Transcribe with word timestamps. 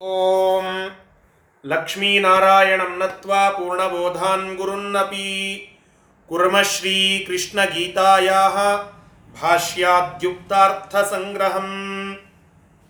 ಓಂ 0.00 0.92
ಲಕ್ಷ್ಮೀನಾರಾಯಣಂ 1.64 2.98
ನತ್ವಾ 2.98 3.50
ಪೂರ್ಣಬೋಧಾನ್ 3.50 4.56
ಗುರುನ್ನಪಿ 4.56 5.66
ಕುರ್ಮ 6.28 6.56
ಶ್ರೀ 6.70 7.24
ಕೃಷ್ಣ 7.24 7.60
ಗೀತಾಯಾಹ 7.70 8.86
ಭಾಷ್ಯಾದ್ಯುಕ್ತಾರ್ಥಸಂಗ್ರಹಂ 9.34 11.70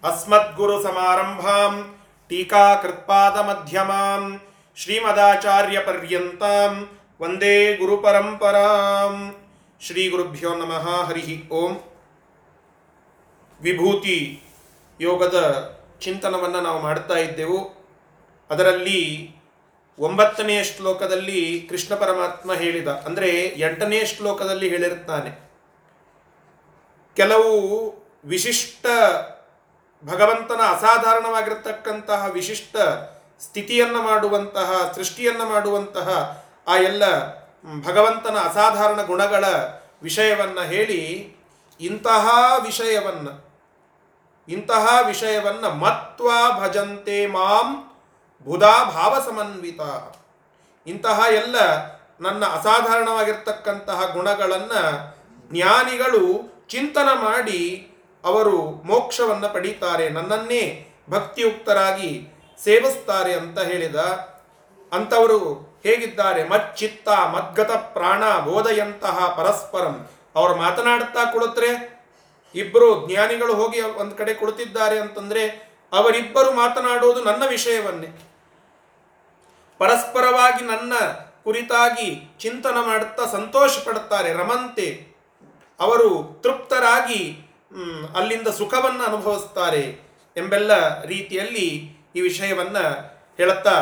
ಅಸ್ಮದ್ಗುರು 0.04 0.82
ಸಮಾರಂಭಾಂ 0.82 1.94
ಟೀಕಾಕೃತ್ಪಾದ 2.30 3.44
ಮಧ್ಯಮಾಂ 3.44 4.40
ಶ್ರೀಮದಾಚಾರ್ಯ 4.78 5.80
ಪರ್ಯಂತಾಂ 5.86 6.88
ವಂದೇ 7.20 7.76
ಗುರುಪರಂಪರಾಂ 7.76 9.32
ಶ್ರೀ 9.80 10.08
ಗುರುಭ್ಯೋ 10.08 10.56
ನಮಃ 10.56 11.04
ಹರಿ 11.04 11.54
ಓಂ 11.54 11.76
ವಿಭೂತಿ 13.60 14.42
ಯೋಗದ 15.00 15.75
ಚಿಂತನವನ್ನು 16.00 16.60
ನಾವು 16.60 16.78
ಮಾಡ್ತಾ 16.82 17.16
ಇದ್ದೆವು. 17.18 17.58
ಅದರಲ್ಲಿ 18.50 19.00
ಒಂಬತ್ತನೆಯ 19.98 20.64
ಶ್ಲೋಕದಲ್ಲಿ 20.64 21.66
ಕೃಷ್ಣ 21.70 21.94
ಪರಮಾತ್ಮ 21.94 22.54
ಹೇಳಿದ, 22.54 22.88
ಅಂದರೆ 22.88 23.30
ಎಂಟನೇ 23.44 24.04
ಶ್ಲೋಕದಲ್ಲಿ 24.04 24.68
ಹೇಳಿರುತ್ತಾನೆ. 24.68 25.30
ಕೆಲವು 27.16 27.52
ವಿಶಿಷ್ಟ 28.24 28.86
ಭಗವಂತನ 30.04 30.60
ಅಸಾಧಾರಣವಾಗಿರತಕ್ಕಂತಹ 30.60 32.26
ವಿಶಿಷ್ಟ 32.30 32.76
ಸ್ಥಿತಿಯನ್ನು 33.40 34.02
ಮಾಡುವಂತಹ, 34.02 34.92
ಸೃಷ್ಟಿಯನ್ನು 34.94 35.44
ಮಾಡುವಂತಹ 35.44 36.08
ಆ 36.66 36.76
ಎಲ್ಲ 36.76 37.04
ಭಗವಂತನ 37.82 38.36
ಅಸಾಧಾರಣ 38.36 39.02
ಗುಣಗಳ 39.02 39.44
ವಿಷಯವನ್ನು 40.02 40.64
ಹೇಳಿ 40.68 41.00
ಇಂತಹ 41.80 42.26
ವಿಷಯವನ್ನು 42.64 43.45
ಇಂತಹ 44.48 44.84
ವಿಷಯವನ್ನು 45.06 45.70
ಮತ್ವ 45.70 46.28
ಭಜಂತೆ 46.60 47.26
ಮಾಂ 47.26 47.68
ಬುಧಾ 48.44 48.84
ಭಾವ 48.84 49.12
ಸಮನ್ವಿತ 49.26 49.80
ಇಂತಹ 50.86 51.20
ಎಲ್ಲ 51.32 51.56
ನನ್ನ 52.20 52.44
ಅಸಾಧಾರಣವಾಗಿರ್ತಕ್ಕಂತಹ 52.46 54.12
ಗುಣಗಳನ್ನು 54.12 54.82
ಜ್ಞಾನಿಗಳು 55.52 56.22
ಚಿಂತನ 56.68 57.08
ಮಾಡಿ 57.14 57.92
ಅವರು 58.24 58.58
ಮೋಕ್ಷವನ್ನು 58.60 59.52
ಪಡೀತಾರೆ, 59.54 60.08
ನನ್ನನ್ನೇ 60.08 60.62
ಭಕ್ತಿಯುಕ್ತರಾಗಿ 61.10 62.28
ಸೇವಿಸ್ತಾರೆ 62.64 63.32
ಅಂತ 63.34 63.58
ಹೇಳಿದ 63.58 63.96
ಅಂಥವರು 64.92 65.38
ಹೇಗಿದ್ದಾರೆ? 65.82 66.48
ಮಚ್ಚಿತ್ತ 66.48 67.08
ಮದ್ಗತ 67.08 67.70
ಪ್ರಾಣ 67.70 68.38
ಬೋಧೆಯಂತಹ 68.38 69.16
ಪರಸ್ಪರಂ. 69.38 70.08
ಅವರು 70.36 70.54
ಮಾತನಾಡುತ್ತಾ 70.56 71.24
ಕುಳಿತರೆ 71.24 71.95
ಇಬ್ಬರು 72.56 73.08
ಜ್ಞಾನಿಗಳು 73.08 73.54
ಹೋಗಿ 73.54 73.80
ಒಂದು 73.80 74.14
ಕಡೆ 74.16 74.34
ಕುಳಿತಿದ್ದಾರೆ 74.34 74.98
ಅಂತಂದ್ರೆ 74.98 75.42
ಅವರಿಬ್ಬರು 75.92 76.52
ಮಾತನಾಡುವುದು 76.52 77.24
ನನ್ನ 77.24 77.42
ವಿಷಯವನ್ನೇ. 77.46 78.08
ಪರಸ್ಪರವಾಗಿ 79.78 80.64
ನನ್ನ 80.64 80.92
ಕುರಿತಾಗಿ 81.44 82.08
ಚಿಂತನ 82.40 82.76
ಮಾಡುತ್ತಾ 82.86 83.24
ಸಂತೋಷ 83.32 83.78
ಪಡುತ್ತಾರೆ 83.84 84.32
ರಮಂತೆ. 84.32 84.86
ಅವರು 85.80 86.40
ತೃಪ್ತರಾಗಿ 86.44 87.22
ಅಲ್ಲಿಂದ 88.16 88.48
ಸುಖವನ್ನು 88.48 89.04
ಅನುಭವಿಸ್ತಾರೆ 89.04 89.82
ಎಂಬೆಲ್ಲ 90.36 91.02
ರೀತಿಯಲ್ಲಿ 91.02 91.66
ಈ 92.16 92.20
ವಿಷಯವನ್ನ 92.20 92.78
ಹೇಳುತ್ತಾ 93.38 93.76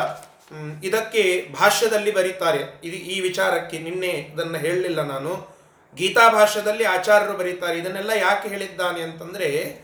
ಇದಕ್ಕೆ 0.83 1.23
ಭಾಷ್ಯದಲ್ಲಿ 1.61 2.11
ಬರೀತಾರೆ. 2.11 2.61
ಇದು 2.85 2.97
ಈ 2.97 3.21
ವಿಚಾರಕ್ಕೆ 3.21 3.79
ನಿನ್ನೆ 3.79 4.13
ಇದನ್ನು 4.33 4.59
ಹೇಳಲಿಲ್ಲ 4.59 5.03
ನಾನು. 5.03 5.54
ಗೀತಾ 5.95 6.29
ಭಾಷ್ಯದಲ್ಲಿ 6.29 6.85
ಆಚಾರ್ಯರು 6.85 7.33
ಬರೀತಾರೆ. 7.33 7.79
ಇದನ್ನೆಲ್ಲ 7.79 8.11
ಯಾಕೆ 8.11 8.49
ಹೇಳಿದ್ದಾನೆ 8.49 9.03
ಅಂತಂದ್ರೆ 9.03 9.81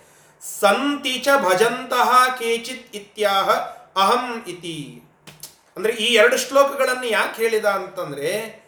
ಸಂತಿಚ 0.61 1.29
ಭಜಂತಹ 1.45 2.39
ಕೇಚಿತ್ 2.39 2.97
ಇತ್ಯಾಹ 2.97 3.51
ಅಹಂ 3.97 4.45
ಇತಿ. 4.49 5.03
ಅಂದ್ರೆ 5.77 5.93
ಈ 5.93 6.15
ಎರಡು 6.15 6.37
ಶ್ಲೋಕಗಳನ್ನು 6.37 7.07
ಯಾಕೆ 7.07 7.43
ಹೇಳಿದ 7.43 7.65
ಅಂತಂದ್ರೆ, 7.65 8.61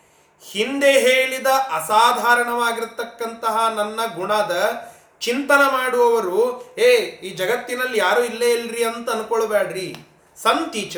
ಹಿಂದೆ 0.51 0.93
ಹೇಳಿದ 0.93 1.47
ಅಸಾಧಾರಣವಾಗಿರ್ತಕ್ಕಂತಹ 1.47 3.73
ನನ್ನ 3.77 4.01
ಗುಣದ 4.15 4.83
ಚಿಂತನ 5.21 5.55
ಮಾಡುವವರು, 5.55 6.75
ಏ, 6.79 6.97
ಈ 6.97 7.31
ಜಗತ್ತಿನಲ್ಲಿ 7.31 7.99
ಯಾರು 7.99 8.25
ಇಲ್ಲೇ 8.25 8.51
ಇಲ್ರಿ 8.51 8.85
ಅಂತ 8.85 9.11
ಅನ್ಕೊಳ್ಬೇಡ್ರಿ 9.11 9.97
ಸಂತಿಚ 10.43 10.97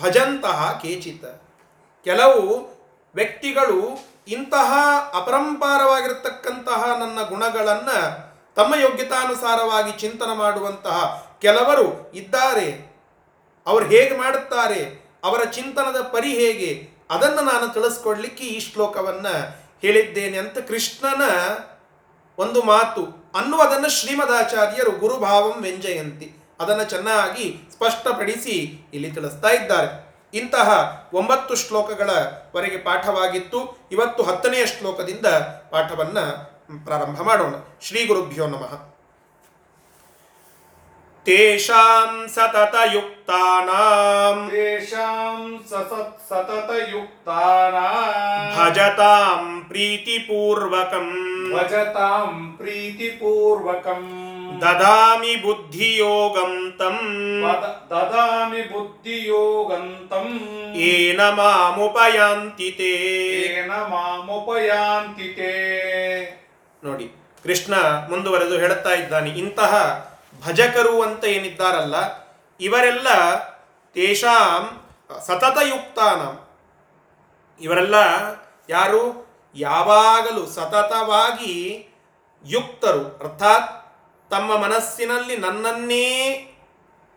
ಭಜಂತಹ 0.00 0.78
ಕೇಚಿತ. 0.82 1.24
ಕೆಲವು 2.04 2.70
ವ್ಯಕ್ತಿಗಳು 3.14 4.09
ಇಂತಹ 4.26 4.74
ಅಪರಂಪಾರವಾಗಿರತಕ್ಕಂತಹ 5.14 6.96
ನನ್ನ 6.98 7.22
ಗುಣಗಳನ್ನು 7.22 8.30
ತಮ್ಮ 8.54 8.74
ಯೋಗ್ಯತಾನುಸಾರವಾಗಿ 8.74 9.92
ಚಿಂತನ 9.92 10.32
ಮಾಡುವಂತಹ 10.32 11.26
ಕೆಲವರು 11.42 12.12
ಇದ್ದಾರೆ. 12.14 12.90
ಅವರು 13.66 13.86
ಹೇಗೆ 13.86 14.16
ಮಾಡುತ್ತಾರೆ, 14.16 15.10
ಅವರ 15.24 15.44
ಚಿಂತನದ 15.44 16.00
ಪರಿ 16.00 16.28
ಹೇಗೆ, 16.28 16.88
ಅದನ್ನು 17.10 17.42
ನಾನು 17.42 17.72
ತಿಳಿಸ್ಕೊಡ್ಲಿಕ್ಕೆ 17.72 18.44
ಈ 18.44 18.60
ಶ್ಲೋಕವನ್ನು 18.60 19.60
ಹೇಳಿದ್ದೇನೆ 19.80 20.38
ಅಂತ 20.38 20.58
ಕೃಷ್ಣನ 20.58 21.22
ಒಂದು 22.38 22.62
ಮಾತು 22.62 23.32
ಅನ್ನುವುದನ್ನು 23.34 23.90
ಶ್ರೀಮದಾಚಾರ್ಯರು 23.90 24.90
ಗುರುಭಾವಂ 24.90 25.62
ವ್ಯಂಜಯಂತಿ. 25.62 26.32
ಅದನ್ನು 26.60 26.84
ಚೆನ್ನಾಗಿ 26.84 27.68
ಸ್ಪಷ್ಟಪಡಿಸಿ 27.72 28.88
ಇಲ್ಲಿ 28.94 29.12
ತಿಳಿಸ್ತಾ 29.12 29.48
ಇದ್ದಾರೆ. 29.48 30.09
ಇಂತಹ 30.34 31.00
ಒಂಬತ್ತು 31.12 31.54
ಶ್ಲೋಕಗಳವರೆಗೆ 31.54 32.78
ಪಾಠವಾಗಿತ್ತು. 32.78 33.88
ಇವತ್ತು 33.92 34.22
ಹತ್ತನೆಯ 34.22 34.66
ಶ್ಲೋಕದಿಂದ 34.66 35.26
ಪಾಠವನ್ನು 35.70 36.50
ಪ್ರಾರಂಭ 36.84 37.20
ಮಾಡೋಣ. 37.20 37.54
ಶ್ರೀ 37.80 38.06
ಗುರುಭ್ಯೋ 38.06 38.46
ನಮಃ. 38.46 38.99
ತೇಷಾಂ 41.25 42.27
ಸತತಯುಕ್ತಾನಾಂ 42.35 44.39
तेषां 44.49 45.37
सतत 45.63 46.11
सततयुक्तानां 46.27 47.91
ಭಜತಾಂ 48.55 49.45
ಪ್ರೀತಿಪೂರ್ವಕಂ 49.69 51.07
भजतां 51.51 52.27
प्रीतिपूर्वकम् 52.59 54.07
ದದಾಮಿ 54.61 55.33
ಬುದ್ಧಿಯೋಗಂ 55.37 56.53
ತಂ 56.79 56.95
वद- 57.41 57.65
ददामि 57.89 58.61
बुद्धियोगन्तम् 58.69 60.31
ಏನ 60.85 61.21
ಮಾಮುಪಯಾಂತಿ 61.37 62.69
ತೇ 62.77 62.93
येन 63.47 63.71
मामुपयान्ति 63.91 65.27
ते 65.37 65.51
ನೋಡಿ 66.83 67.05
ಕೃಷ್ಣ 67.45 67.73
ಮುಂದುವರೆದು 68.09 68.57
ಹೇಳುತ್ತಾ 68.57 68.95
ಇದ್ದಾನೆ 68.95 69.29
ಇಂತಹ 69.41 69.73
ಭಜಕರು 70.40 71.02
ಅಂತ 71.02 71.24
ಏನಿದ್ದಾರಲ್ಲ 71.24 71.94
ಇವರೆಲ್ಲ 72.60 73.08
ತೇಷಾಂ 73.94 74.80
ಸತತಯುಕ್ತಾನ. 75.26 76.20
ಇವರೆಲ್ಲ 77.64 77.94
ಯಾರು? 78.68 79.02
ಯಾವಾಗಲೂ 79.54 80.46
ಸತತವಾಗಿ 80.46 81.86
ಯುಕ್ತರು. 82.44 83.18
ಅರ್ಥಾತ್ 83.24 83.80
ತಮ್ಮ 84.30 84.56
ಮನಸ್ಸಿನಲ್ಲಿ 84.56 85.36
ನನ್ನನ್ನೇ 85.36 86.36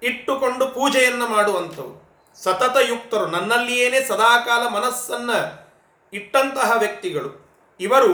ಇಟ್ಟುಕೊಂಡು 0.03 0.67
ಪೂಜೆಯನ್ನು 0.67 1.28
ಮಾಡುವಂಥವು 1.28 2.03
ಸತತ 2.35 2.78
ಯುಕ್ತರು 2.88 3.28
ನನ್ನಲ್ಲಿಯೇನೆ 3.28 4.01
ಸದಾಕಾಲ 4.01 4.67
ಮನಸ್ಸನ್ನು 4.67 5.69
ಇಟ್ಟಂತಹ 6.13 6.72
ವ್ಯಕ್ತಿಗಳು. 6.78 7.31
ಇವರು 7.79 8.13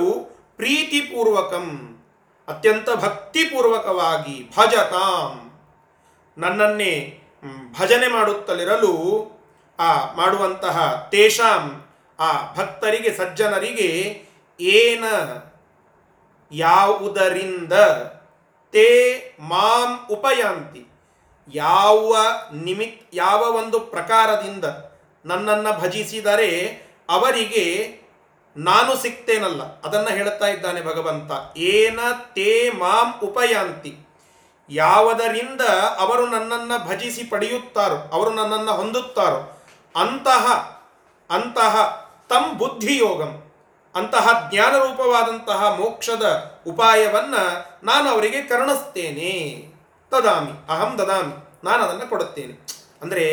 ಪ್ರೀತಿಪೂರ್ವಕಂ. 0.56 1.96
ಅತ್ಯಂತ 2.50 2.90
ಭಕ್ತಿಪೂರ್ವಕವಾಗಿ 2.90 4.52
ಭಜತಾಂ. 4.58 5.52
ನನ್ನನ್ನೇ 6.38 7.20
ಭಜನೆ 7.80 8.08
ಮಾಡುತ್ತಲಿರಲು, 8.08 9.28
ಆ, 9.80 10.14
ಮಾಡುವಂತಹ 10.14 11.08
ತೇಷಾಂ, 11.12 11.86
ಆ, 12.20 12.54
ಭಕ್ತರಿಗೆ, 12.56 13.12
ಸಜ್ಜನರಿಗೆ 13.14 14.26
ಏನ 14.60 15.04
ಯಾವುದರಿಂದ 16.52 17.74
ತೇ 18.72 19.20
ಮಾಂ 19.40 20.08
ಉಪಯಾಂತಿ. 20.12 20.86
ಯಾವ 21.54 22.18
ನಿಮಿತ್, 22.54 23.10
ಯಾವ 23.14 23.42
ಒಂದು 23.42 23.80
ಪ್ರಕಾರದಿಂದ 23.80 24.66
ನನ್ನನ್ನು 25.26 25.82
ಭಜಿಸಿದರೆ 25.82 26.84
ಅವರಿಗೆ 27.10 27.99
ನಾನು 28.60 28.96
ಸಿಗ್ತೇನಲ್ಲ 28.96 29.82
ಅದನ್ನು 29.82 30.10
ಹೇಳುತ್ತಾ 30.10 30.48
ಇದ್ದಾನೆ 30.48 30.82
ಭಗವಂತ. 30.82 31.58
ಏನ 31.58 32.00
ತೇ 32.34 32.70
ಮಾಂ 32.70 33.20
ಉಪಯಾಂತಿ. 33.24 33.98
ಯಾವುದರಿಂದ 34.70 35.62
ಅವರು 36.00 36.28
ನನ್ನನ್ನು 36.28 36.88
ಭಜಿಸಿ 36.88 37.24
ಪಡೆಯುತ್ತಾರೋ, 37.24 37.96
ಅವರು 38.12 38.30
ನನ್ನನ್ನು 38.30 38.74
ಹೊಂದುತ್ತಾರೋ, 38.74 39.66
ಅಂತಹ 39.96 40.46
ಅಂತಹ 41.30 41.76
ತಂ 42.30 42.58
ಬುದ್ಧಿಯೋಗಂ, 42.58 43.52
ಅಂತಹ 43.96 44.50
ಜ್ಞಾನರೂಪವಾದಂತಹ 44.54 45.76
ಮೋಕ್ಷದ 45.80 46.58
ಉಪಾಯವನ್ನ 46.68 47.36
ನಾನು 47.84 48.10
ಅವರಿಗೆ 48.10 48.42
ಕರುಣಿಸ್ತೇನೆ. 48.42 49.66
ತದಾಮಿ, 50.12 50.52
ಅಹಂ 50.70 50.98
ದದಾಮಿ 50.98 51.60
ನಾನು 51.64 51.84
ಅದನ್ನು 51.84 52.10
ಕೊಡುತ್ತೇನೆ. 52.10 52.68
ಅಂದರೆ, 53.02 53.26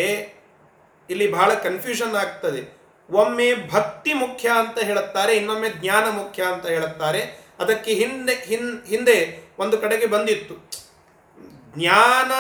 ಇಲ್ಲಿ 1.10 1.32
ಬಹಳ 1.32 1.54
ಕನ್ಫ್ಯೂಷನ್ 1.54 2.16
ಆಗ್ತದೆ. 2.16 2.75
ಒಮ್ಮೆ 3.10 3.70
ಭಕ್ತಿ 3.70 4.12
ಮುಖ್ಯ 4.12 4.48
ಅಂತ 4.48 4.78
ಹೇಳುತ್ತಾರೆ, 4.78 5.36
ಇನ್ನೊಮ್ಮೆ 5.36 5.70
ಜ್ಞಾನ 5.70 6.10
ಮುಖ್ಯ 6.10 6.42
ಅಂತ 6.42 6.66
ಹೇಳುತ್ತಾರೆ. 6.66 7.46
ಅದಕ್ಕೆ 7.58 7.94
ಹಿಂದೆ, 7.94 8.34
ಹಿನ್, 8.34 8.86
ಹಿಂದೆ 8.86 9.48
ಒಂದು 9.58 9.78
ಕಡೆಗೆ 9.78 10.06
ಬಂದಿತ್ತು. 10.06 10.70
ಜ್ಞಾನ 11.78 12.32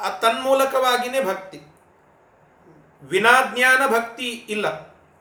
ಆ 0.00 0.10
ತನ್ಮೂಲಕವಾಗಿಯೇ 0.10 1.24
ಭಕ್ತಿ. 1.24 1.60
ವಿನಾಜ್ಞಾನ 3.02 3.86
ಭಕ್ತಿ 3.86 4.30
ಇಲ್ಲ. 4.48 4.68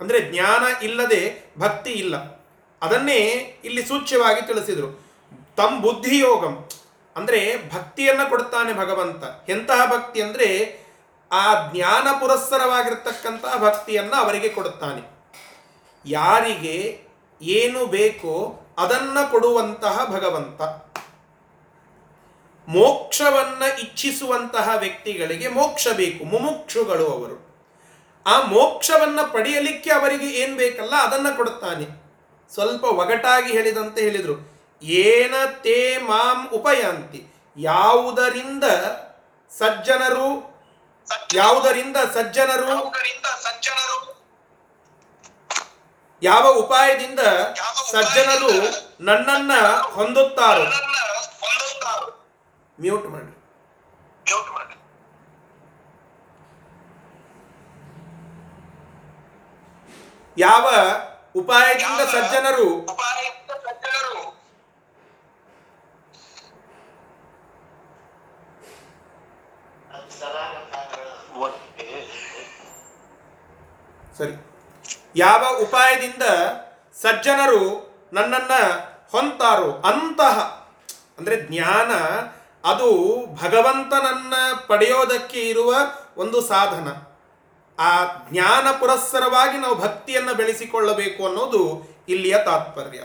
ಅಂದರೆ 0.01 0.31
ಜ್ಞಾನ 0.31 0.83
ಇಲ್ಲದೆ 0.83 1.53
ಭಕ್ತಿ 1.59 1.91
ಇಲ್ಲ. 1.91 2.45
ಅದನ್ನೇ 2.81 3.17
ಇಲ್ಲಿ 3.63 3.85
ಸೂಚ್ಯವಾಗಿ 3.85 4.47
ತಿಳಿಸಿದರು. 4.47 5.05
ತಮ್ 5.57 5.81
ಬುದ್ಧಿಯೋಗಂ. 5.81 6.69
ಅಂದರೆ 7.15 7.69
ಭಕ್ತಿಯನ್ನು 7.69 8.29
ಕೊಡ್ತಾನೆ 8.29 8.73
ಭಗವಂತ. 8.73 9.49
ಎಂತಹ 9.49 9.85
ಭಕ್ತಿ 9.85 10.21
ಅಂದರೆ 10.21 10.79
ಆ 11.35 11.43
ಜ್ಞಾನ 11.71 12.07
ಪುರಸ್ಸರವಾಗಿರ್ತಕ್ಕಂಥ 12.19 13.45
ಭಕ್ತಿಯನ್ನು 13.59 14.15
ಅವರಿಗೆ 14.23 14.49
ಕೊಡುತ್ತಾನೆ. 14.49 15.01
ಯಾರಿಗೆ 16.05 16.75
ಏನು 17.41 17.85
ಬೇಕೋ 17.85 18.33
ಅದನ್ನು 18.77 19.31
ಕೊಡುವಂತಹ 19.31 20.05
ಭಗವಂತ. 20.05 20.61
ಮೋಕ್ಷವನ್ನ 22.67 23.63
ಇಚ್ಛಿಸುವಂತಹ 23.83 24.67
ವ್ಯಕ್ತಿಗಳಿಗೆ 24.79 25.47
ಮೋಕ್ಷ 25.47 25.87
ಬೇಕು, 25.87 26.23
ಮುಮುಕ್ಷುಗಳು 26.23 27.07
ಅವರು. 27.07 27.37
ಆ 28.25 28.35
ಮೋಕ್ಷವನ್ನ 28.41 29.19
ಪಡೆಯಲಿಕ್ಕೆ 29.21 29.89
ಅವರಿಗೆ 29.91 30.27
ಏನ್ 30.41 30.55
ಬೇಕಲ್ಲ 30.57 30.95
ಅದನ್ನ 30.95 31.29
ಕೊಡುತ್ತಾನೆ. 31.35 31.85
ಸ್ವಲ್ಪ 32.53 32.83
ಒಗಟಾಗಿ 32.83 33.49
ಹೇಳಿದಂತೆ 33.51 33.99
ಹೇಳಿದರು, 34.01 34.35
ಏನ 34.83 35.35
ತೇ 35.63 35.97
ಮಾಂ 35.97 36.39
ಉಪಯಾಂತಿ, 36.53 37.21
ಯಾವುದರಿಂದ 37.57 38.63
ಸಜ್ಜನರು 39.51 40.54
ಯಾವುದರಿಂದ 41.35 41.97
ಸಜ್ಜನರು? 42.13 42.67
ಸಜ್ಜನರು? 43.45 43.97
ಯಾವ 46.21 46.45
ಉಪಾಯದಿಂದ 46.63 47.21
ಸಜ್ಜನರು 47.91 48.51
ನನ್ನನ್ನ 48.99 49.53
ಹೊಂದುತ್ತಾರೆ? 49.95 50.65
ಮ್ಯೂಟ್ 52.77 53.07
ಮಾಡಿ. 53.15 53.31
ಯಾವ 60.37 60.65
ಉಪಾಯದಿಂದ 61.35 62.01
ಸಜ್ಜನರು 62.13 62.65
ಉಪಾಯಯುಕ್ತ 62.93 63.51
ಸಜ್ಜನರು 63.65 64.23
ಸರಿ. 74.17 74.33
ಯಾವ 75.15 75.57
ಉಪಾಯದಿಂದ 75.61 76.23
ಸಜ್ಜನರು 76.93 77.95
ನನ್ನನ್ನ 78.13 78.51
ಹೊಂತಾರೋ 79.11 79.71
ಅಂತಹ 79.71 80.37
ಅಂದ್ರೆ 81.17 81.47
ಜ್ಞಾನ 81.47 81.91
ಅದು 82.69 82.89
ಭಗವಂತನನ್ನ 83.35 84.33
ಪಡೆಯೋದಕ್ಕೆ 84.67 85.49
ಇರುವ 85.49 85.75
ಒಂದು 86.17 86.41
ಸಾಧನ. 86.41 86.87
ಆ 87.79 88.03
ಜ್ಞಾನ 88.31 88.71
ಪುರಸ್ಸರವಾಗಿ 88.71 89.57
ನಾವು 89.57 89.75
ಭಕ್ತಿಯನ್ನ 89.75 90.31
ಬೆಳೆಸಿಕೊಳ್ಳಬೇಕು 90.31 91.25
ಅನ್ನೋದು 91.25 91.87
ಇಲ್ಲಿಯ 92.09 92.37
ತಾತ್ಪರ್ಯ. 92.45 92.99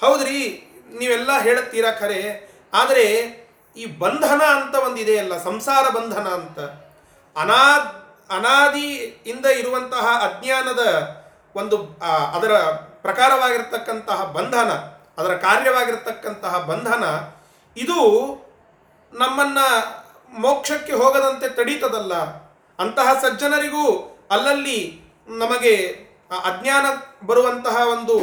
ಹೌದ್ರಿ 0.00 0.62
ನೀವೆಲ್ಲ 0.98 1.40
ಹೇಳುತ್ತೀರಾ 1.40 1.90
ಖರೆ? 1.90 2.50
ಆದರೆ 2.72 3.45
ಈ 3.76 3.84
ಬಂಧನ 4.02 4.42
ಅಂತ 4.56 4.74
ಒಂದಿದೆಯಲ್ಲ 4.86 5.34
ಸಂಸಾರ 5.44 5.84
ಬಂಧನ 5.96 6.26
ಅಂತ. 6.38 6.58
ಅನಾ 7.36 7.62
ಅನಾದಿಯಿಂದ 8.36 9.46
ಇರುವಂತಹ 9.60 10.04
ಅಜ್ಞಾನದ 10.26 10.82
ಒಂದು 11.54 11.76
ಅದರ 12.36 12.52
ಪ್ರಕಾರವಾಗಿರ್ತಕ್ಕಂತಹ 13.04 14.20
ಬಂಧನ, 14.36 14.70
ಅದರ 15.18 15.32
ಕಾರ್ಯವಾಗಿರ್ತಕ್ಕಂತಹ 15.46 16.54
ಬಂಧನ, 16.70 17.04
ಇದು 17.76 17.98
ನಮ್ಮನ್ನ 19.12 19.58
ಮೋಕ್ಷಕ್ಕೆ 20.32 20.94
ಹೋಗದಂತೆ 21.02 21.48
ತಡೀತದಲ್ಲ. 21.58 22.14
ಅಂತಹ 22.78 23.08
ಸಜ್ಜನರಿಗೂ 23.22 23.86
ಅಲ್ಲಲ್ಲಿ 24.30 24.78
ನಮಗೆ 25.42 25.74
ಅಜ್ಞಾನ 26.50 26.86
ಬರುವಂತಹ 27.26 27.76
ಒಂದು 27.94 28.16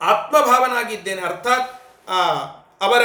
ಆತ್ಮಭಾವನಾಗಿದ್ದೇನೆ, 0.00 1.22
ಅರ್ಥಾತ್ 1.22 1.70
ಅವರ, 2.80 3.02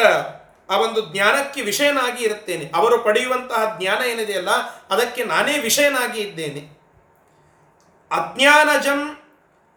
ಆ 0.69 0.77
ಒಂದು 0.77 1.01
ಜ್ಞಾನಕ್ಕೆ 1.13 1.61
ವಿಷಯನಾಗಿ 1.61 2.21
ಇರುತ್ತೇನೆ. 2.23 2.65
ಅವರು 2.75 2.95
ಪಡೆಯುವಂತಹ 3.03 3.61
ಜ್ಞಾನ 3.79 4.01
ಏನಿದೆಯಲ್ಲ 4.03 4.51
ಅದಕ್ಕೆ 4.89 5.23
ನಾನೇ 5.23 5.55
ವಿಷಯನಾಗಿ 5.59 6.19
ಇದ್ದೇನೆ. 6.21 6.61
ಅಜ್ಞಾನಜಂ, 8.11 9.01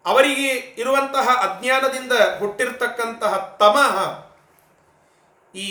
ಅವರಿಗೆ 0.05 0.47
ಇರುವಂತಹ 0.81 1.27
ಅಜ್ಞಾನದಿಂದ 1.45 2.13
ಹುಟ್ಟಿರ್ತಕ್ಕಂತಹ 2.39 3.33
ತಮಃ, 3.59 3.95
ಈ 5.55 5.69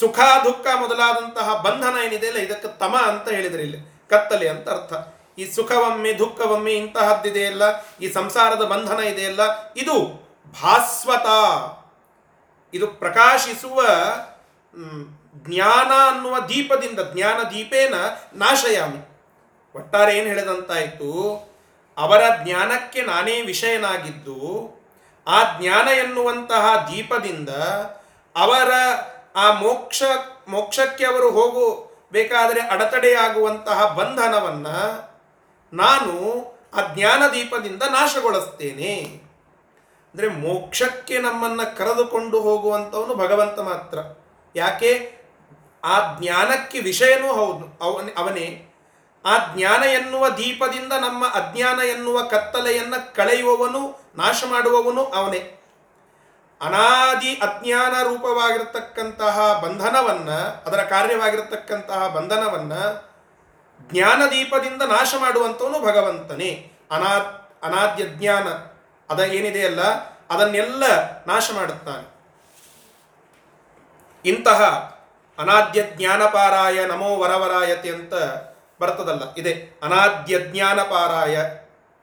ಸುಖ 0.00 0.18
ದುಃಖ 0.44 0.66
ಮೊದಲಾದಂತಹ 0.80 1.48
ಬಂಧನ 1.62 1.96
ಏನಿದೆಯಲ್ಲ 2.04 2.38
ಇದಕ್ಕೆ 2.38 2.68
ತಮ 2.78 2.94
ಅಂತ 3.08 3.28
ಹೇಳಿದ್ರೆ 3.28 3.62
ಇಲ್ಲಿ, 3.62 3.80
ಕತ್ತಲೆ 4.08 4.48
ಅಂತ 4.48 4.68
ಅರ್ಥ. 4.68 4.92
ಈ 5.38 5.44
ಸುಖವೊಮ್ಮೆ, 5.52 6.12
ದುಃಖವೊಮ್ಮೆ 6.12 6.72
ಇಂತಹದ್ದಿದೆಯಲ್ಲ 6.72 7.62
ಈ 8.00 8.12
ಸಂಸಾರದ 8.12 8.62
ಬಂಧನ 8.62 9.00
ಇದೆಯಲ್ಲ 9.00 9.40
ಇದು 9.76 9.96
ಭಾಸ್ವತ. 10.62 11.28
ಇದು 12.74 12.86
ಪ್ರಕಾಶಿಸುವ 12.86 13.82
ಜ್ಞಾನ 15.34 15.90
ಅನ್ನುವ 16.10 16.36
ದೀಪದಿಂದ, 16.48 17.00
ಜ್ಞಾನ 17.12 17.38
ದೀಪೇನ 17.42 17.94
ನಾಶಯಾಮಿ. 18.34 19.00
ಒಟ್ಟಾರೆ 19.74 20.18
ಏನು 20.18 20.26
ಹೇಳಿದಂತಾಯಿತು? 20.26 21.10
ಅವರ 21.98 22.22
ಜ್ಞಾನಕ್ಕೆ 22.44 23.02
ನಾನೇ 23.02 23.42
ವಿಷಯನಾಗಿದ್ದು, 23.42 24.38
ಆ 25.26 25.58
ಜ್ಞಾನ 25.58 25.88
ಎನ್ನುವಂತಹ 25.88 26.88
ದೀಪದಿಂದ 26.92 27.48
ಅವರ 28.36 28.70
ಆ 29.36 29.52
ಮೋಕ್ಷ, 29.52 30.02
ಮೋಕ್ಷಕ್ಕೆ 30.48 31.04
ಅವರು 31.06 31.30
ಹೋಗಬೇಕಾದರೆ 31.30 32.60
ಅಡೆತಡೆಯಾಗುವಂತಹ 32.60 33.86
ಬಂಧನವನ್ನು 33.94 35.13
ನಾನು 35.72 36.44
ಆ 36.74 36.94
ಜ್ಞಾನ 36.94 37.22
ದೀಪದಿಂದ 37.32 37.82
ನಾಶಗೊಳಿಸ್ತೇನೆ. 37.82 39.24
ಅಂದರೆ 40.12 40.28
ಮೋಕ್ಷಕ್ಕೆ 40.28 41.18
ನಮ್ಮನ್ನು 41.18 41.76
ಕರೆದುಕೊಂಡು 41.76 42.40
ಹೋಗುವಂಥವನು 42.40 43.14
ಭಗವಂತ 43.14 43.60
ಮಾತ್ರ. 43.60 43.98
ಯಾಕೆ? 44.56 45.18
ಆ 45.84 46.18
ಜ್ಞಾನಕ್ಕೆ 46.20 46.80
ವಿಷಯನೂ 46.80 47.32
ಹೌದು. 47.32 47.78
ಅವನೇ 47.80 48.14
ಅವನೇ 48.18 48.70
ಆ 49.26 49.38
ಜ್ಞಾನ 49.54 49.82
ಎನ್ನುವ 49.82 50.28
ದೀಪದಿಂದ 50.28 50.92
ನಮ್ಮ 50.92 51.26
ಅಜ್ಞಾನ 51.26 51.80
ಎನ್ನುವ 51.80 52.22
ಕತ್ತಲೆಯನ್ನು 52.22 53.14
ಕಳೆಯುವವನು, 53.14 54.12
ನಾಶ 54.16 54.44
ಮಾಡುವವನು 54.50 55.04
ಅವನೇ. 55.04 55.60
ಅನಾದಿ 56.60 57.34
ಅಜ್ಞಾನ 57.34 58.02
ರೂಪವಾಗಿರತಕ್ಕಂತಹ 58.02 59.60
ಬಂಧನವನ್ನು, 59.64 60.64
ಅದರ 60.66 60.82
ಕಾರ್ಯವಾಗಿರತಕ್ಕಂತಹ 60.82 62.08
ಬಂಧನವನ್ನ 62.08 62.72
ಜ್ಞಾನದೀಪದಿಂದ 63.80 64.82
ನಾಶ 64.82 65.14
ಮಾಡುವಂಥವನು 65.18 65.80
ಭಗವಂತನೇ. 65.80 66.72
ಅನಾ, 66.90 67.40
ಅನಾದ್ಯ 67.62 68.04
ಜ್ಞಾನ. 68.06 68.48
ಅದ 69.10 69.20
ಏನಿದೆಯಲ್ಲ 69.20 69.82
ಅದನ್ನೆಲ್ಲ 70.30 70.82
ನಾಶ 71.26 71.50
ಮಾಡುತ್ತಾನೆ. 71.54 72.14
ಇಂತಹ 74.24 74.62
ಅನಾದ್ಯ 75.38 75.82
ಜ್ಞಾನಪಾರಾಯ 75.82 76.86
ನಮೋ 76.86 77.16
ವರವರಾಯತೆ 77.16 77.90
ಅಂತ 77.90 78.14
ಬರ್ತದಲ್ಲ, 78.80 79.34
ಇದೆ. 79.34 79.80
ಅನಾದ್ಯ 79.82 80.40
ಜ್ಞಾನಪಾರಾಯ. 80.40 81.38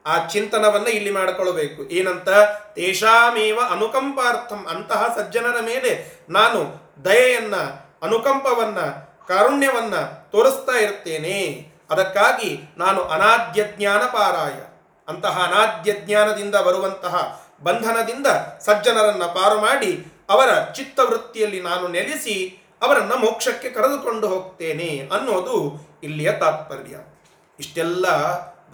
ಆ 0.06 0.26
ಚಿಂತನವನ್ನ 0.26 0.86
ಇಲ್ಲಿ 0.86 1.10
ಮಾಡಿಕೊಳ್ಳಬೇಕು 1.10 1.82
ಏನಂತ? 1.82 2.28
ತೇಷಾಮೇವ 2.74 3.58
ಅನುಕಂಪಾರ್ಥಂ. 3.70 4.66
ಅಂತಹ 4.66 5.14
ಸಜ್ಜನರ 5.16 5.60
ಮೇಲೆ 5.60 6.18
ನಾನು 6.28 6.90
ದಯೆಯನ್ನ, 7.04 7.56
ಅನುಕಂಪವನ್ನ, 8.02 8.80
ಕಾರುಣ್ಯವನ್ನ 9.28 9.94
ತೋರಿಸ್ತಾ 10.32 10.72
ಇರ್ತೇನೆ 10.78 11.36
ಅದಕ್ಕಾಗಿ 11.90 12.50
ನಾನು 12.78 13.02
ಅನಾದ್ಯ 13.02 13.64
ಜ್ಞಾನಪಾರಾಯ 13.76 14.58
ಅಂತಹ 15.08 15.44
ಅನಾದ್ಯ 15.44 15.92
ಜ್ಞಾನದಿಂದ 15.92 16.54
ಬರುವಂತಹ 16.56 17.14
ಬಂಧನದಿಂದ 17.62 18.26
ಸಜ್ಜನರನ್ನ 18.60 19.24
ಪಾರು 19.26 19.60
ಮಾಡಿ 19.60 20.06
ಅವರ 20.30 20.50
ಚಿತ್ತವೃತ್ತಿಯಲ್ಲಿ 20.74 21.60
ನಾನು 21.60 21.88
ನೆಲೆಸಿ 21.88 22.36
ಅವರನ್ನು 22.82 23.16
ಮೋಕ್ಷಕ್ಕೆ 23.16 23.70
ಕರೆದುಕೊಂಡು 23.70 24.28
ಹೋಗ್ತೇನೆ 24.28 25.08
ಅನ್ನೋದು 25.12 25.56
ಇಲ್ಲಿಯ 26.02 26.32
ತಾತ್ಪರ್ಯ. 26.32 26.94
ಇಷ್ಟೆಲ್ಲ 27.58 28.06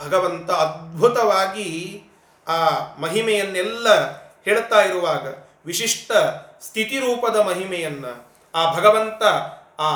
ಭಗವಂತ 0.04 0.50
ಅದ್ಭುತವಾಗಿ 0.50 1.68
ಆ 2.46 2.58
ಮಹಿಮೆಯನ್ನೆಲ್ಲ 2.98 3.88
ಹೇಳ್ತಾ 4.44 4.80
ಇರುವಾಗ 4.82 5.24
ವಿಶಿಷ್ಟ 5.66 6.12
ಸ್ಥಿತಿರೂಪದ 6.60 7.36
ಮಹಿಮೆಯನ್ನು 7.36 8.12
ಆ 8.54 8.74
ಭಗವಂತ 8.74 9.22
ಆ 9.78 9.90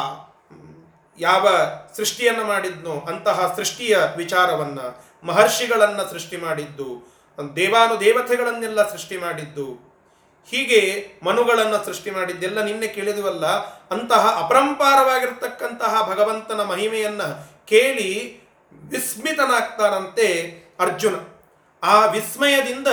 ಯಾವ 1.18 1.48
ಸೃಷ್ಟಿಯನ್ನು 1.96 2.44
ಮಾಡಿದ್ನೋ 2.44 2.94
ಅಂತಹ 3.10 3.54
ಸೃಷ್ಟಿಯ 3.56 3.96
ವಿಚಾರವನ್ನ 4.16 4.80
ಮಹರ್ಷಿಗಳನ್ನ 5.24 6.00
ಸೃಷ್ಟಿ 6.10 6.36
ಮಾಡಿದ್ದು 6.36 6.88
ದೇವಾನು 7.56 7.94
ದೇವತೆಗಳನ್ನೆಲ್ಲ 8.00 8.80
ಸೃಷ್ಟಿ 8.90 9.16
ಮಾಡಿದ್ದು, 9.16 9.66
ಹೀಗೆ 10.48 10.80
ಮನುಗಳನ್ನು 11.24 11.78
ಸೃಷ್ಟಿ 11.84 12.10
ಮಾಡಿದ್ದೆಲ್ಲ 12.10 12.60
ನಿನ್ನೆ 12.62 12.86
ಕೇಳಿದುವಲ್ಲ, 12.86 13.46
ಅಂತಹ 13.90 14.22
ಅಪರಂಪಾರವಾಗಿರ್ತಕ್ಕಂತಹ 14.44 15.92
ಭಗವಂತನ 16.12 16.60
ಮಹಿಮೆಯನ್ನ 16.62 17.22
ಕೇಳಿ 17.66 18.10
ವಿಸ್ಮಿತನಾಗ್ತಾನಂತೆ 18.72 20.26
ಅರ್ಜುನ. 20.80 21.14
ಆ 21.82 22.06
ವಿಸ್ಮಯದಿಂದ 22.06 22.88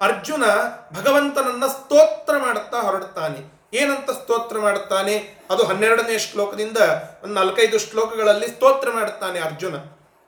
ಅರ್ಜುನ 0.00 0.44
ಭಗವಂತನನ್ನ 0.92 1.66
ಸ್ತೋತ್ರ 1.66 2.34
ಮಾಡುತ್ತಾ 2.38 2.80
ಹೊರಡುತ್ತಾನೆ. 2.80 3.55
ಏನಂತ 3.72 4.10
ಸ್ತೋತ್ರ 4.10 4.58
ಮಾಡುತ್ತಾನೆ? 4.58 5.38
ಅದು 5.50 5.64
ಹನ್ನೆರಡನೇ 5.64 6.18
ಶ್ಲೋಕದಿಂದ 6.18 6.76
ಒಂದು 7.22 7.34
ನಾಲ್ಕೈದು 7.34 7.78
ಶ್ಲೋಕಗಳಲ್ಲಿ 7.78 8.48
ಸ್ತೋತ್ರ 8.48 8.90
ಮಾಡುತ್ತಾನೆ 8.90 9.40
ಅರ್ಜುನ. 9.40 9.74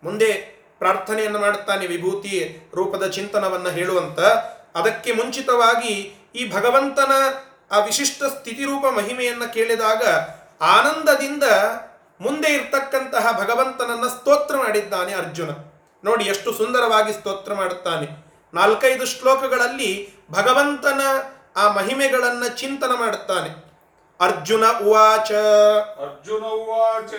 ಮುಂದೆ 0.02 0.58
ಪ್ರಾರ್ಥನೆಯನ್ನು 0.78 1.38
ಮಾಡುತ್ತಾನೆ 1.38 1.86
ವಿಭೂತಿ 1.86 2.62
ರೂಪದ 2.74 3.06
ಚಿಂತನವನ್ನು 3.06 3.70
ಹೇಳುವಂತ. 3.70 4.20
ಅದಕ್ಕೆ 4.74 5.12
ಮುಂಚಿತವಾಗಿ 5.12 6.14
ಈ 6.34 6.52
ಭಗವಂತನ 6.52 7.12
ಆ 7.70 7.84
ವಿಶಿಷ್ಟ 7.84 8.24
ಸ್ಥಿತಿರೂಪ 8.24 8.86
ಮಹಿಮೆಯನ್ನು 8.86 9.52
ಕೇಳಿದಾಗ 9.52 10.02
ಆನಂದದಿಂದ 10.62 11.42
ಮುಂದೆ 12.20 12.52
ಇರ್ತಕ್ಕಂತಹ 12.52 13.38
ಭಗವಂತನನ್ನ 13.38 14.08
ಸ್ತೋತ್ರ 14.08 14.56
ಮಾಡಿದ್ದಾನೆ 14.56 15.14
ಅರ್ಜುನ. 15.14 15.50
ನೋಡಿ 16.04 16.24
ಎಷ್ಟು 16.24 16.52
ಸುಂದರವಾಗಿ 16.52 17.12
ಸ್ತೋತ್ರ 17.12 17.54
ಮಾಡುತ್ತಾನೆ. 17.54 18.28
ನಾಲ್ಕೈದು 18.54 19.06
ಶ್ಲೋಕಗಳಲ್ಲಿ 19.06 20.10
ಭಗವಂತನ 20.30 21.00
ಆ 21.58 21.72
ಮಹಿಮೆಗಳನ್ನು 21.72 22.58
ಚಿಂತನ 22.58 22.90
ಮಾಡುತ್ತಾನೆ. 23.00 23.68
ಅರ್ಜುನ 24.20 24.64
ಉವಾಚ. 24.66 25.32
ಅರ್ಜುನ 26.02 26.44
ಉವಾಚ. 26.44 27.10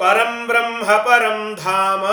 ಪರಂ 0.00 0.46
ಬ್ರಹ್ಮ 0.46 0.92
ಪರಂ 0.92 1.58
ಧಾಮ. 1.64 2.04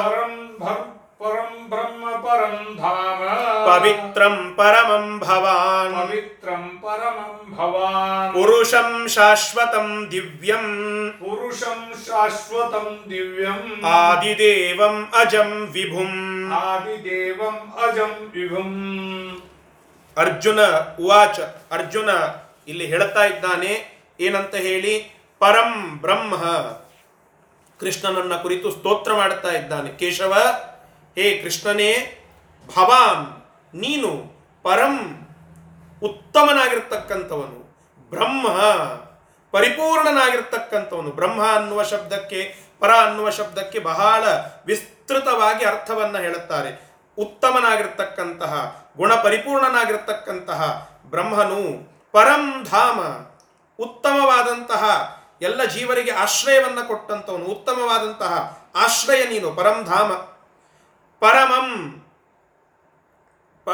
ಪರಂ 0.00 0.56
ಭರ್ 0.60 0.98
ಪರಂ 1.18 1.66
ಬ್ರಹ್ಮ 1.68 2.10
ಪರಂ 2.10 2.76
ಧಾಮ. 2.76 3.28
ಪವಿತ್ರಂ 3.66 4.54
ಪರಮಂ 4.56 5.18
ಭವಾನ್. 5.18 6.08
ಪವಿತ್ರಂ 6.08 6.82
ಪರಮಂ 6.82 7.56
ಭವಾನ್. 7.56 8.32
ಪುರುಷಂ 8.32 9.08
ಶಾಶ್ವತಂ 9.08 10.08
ದಿವ್ಯಂ. 10.10 11.10
ಪುರುಷಂ 11.10 11.92
ಶಾಶ್ವತಂ 12.06 13.04
ದಿವ್ಯಂ. 13.10 13.84
ಆದಿದೇವಂ 13.86 15.12
ಅಜಂ 15.18 15.68
ವಿಭುಂ. 15.72 16.52
ಆದಿದೇವಂ 16.54 17.72
ಅಜಂ 17.82 18.32
ವಿಭುಂ. 18.34 19.42
ಅರ್ಜುನ 20.18 20.60
ಉವಾಚ, 21.00 21.40
ಅರ್ಜುನ 21.70 22.10
ಇಲ್ಲಿ 22.68 22.86
ಹೇಳ್ತಾ 22.86 23.24
ಇದ್ದಾನೆ, 23.24 24.02
ಏನಂತ 24.20 24.54
ಹೇಳಿ, 24.54 25.22
ಪರಂ 25.38 25.98
ಬ್ರಹ್ಮ. 26.00 26.36
ಕೃಷ್ಣನನ್ನ 27.80 28.36
ಕುರಿತು 28.36 28.70
ಸ್ತೋತ್ರ 28.70 29.14
ಮಾಡುತ್ತಾ 29.14 29.48
ಇದ್ದಾನೆ. 29.48 29.90
ಕೇಶವ, 29.90 30.34
ಹೇ 31.14 31.42
ಕೃಷ್ಣನೇ, 31.42 31.92
ಭವಾನ್, 32.76 33.26
ನೀನು 33.76 34.32
ಪರಂ 34.62 35.26
ಉತ್ತಮನಾಗಿರ್ತಕ್ಕಂಥವನು. 36.02 37.58
ಬ್ರಹ್ಮ, 38.10 38.48
ಪರಿಪೂರ್ಣನಾಗಿರ್ತಕ್ಕಂಥವನು. 39.52 41.10
ಬ್ರಹ್ಮ 41.10 41.42
ಅನ್ನುವ 41.52 41.82
ಶಬ್ದಕ್ಕೆ, 41.82 42.54
ಪರ 42.80 42.90
ಅನ್ನುವ 42.90 43.30
ಶಬ್ದಕ್ಕೆ 43.30 43.78
ಬಹಳ 43.78 44.24
ವಿಸ್ತೃತವಾಗಿ 44.66 45.64
ಅರ್ಥವನ್ನ 45.64 46.18
ಹೇಳುತ್ತಾರೆ. 46.18 46.88
ಉತ್ತಮನಾಗಿರ್ತಕ್ಕಂತಹ 47.18 48.87
ಗುಣ 48.98 49.14
ಪರಿಪೂರ್ಣನಾಗಿರ್ತಕ್ಕಂತಹ 49.14 50.90
ಬ್ರಹ್ಮನು 51.06 51.60
ಪರಂ 52.12 52.64
ಧಾಮ, 52.64 53.00
ಉತ್ತಮವಾದಂತಹ 53.82 54.84
ಎಲ್ಲ 55.42 55.64
ಜೀವರಿಗೆ 55.64 56.10
ಆಶ್ರಯವನ್ನು 56.10 56.88
ಕೊಟ್ಟಂತವನು, 56.88 57.44
ಉತ್ತಮವಾದಂತಹ 57.44 58.32
ಆಶ್ರಯ 58.74 59.24
ನೀನು, 59.24 59.52
ಪರಂ 59.52 59.84
ಧಾಮ. 59.84 60.12
ಪರಮಂ 61.20 61.68
ಪ 63.64 63.68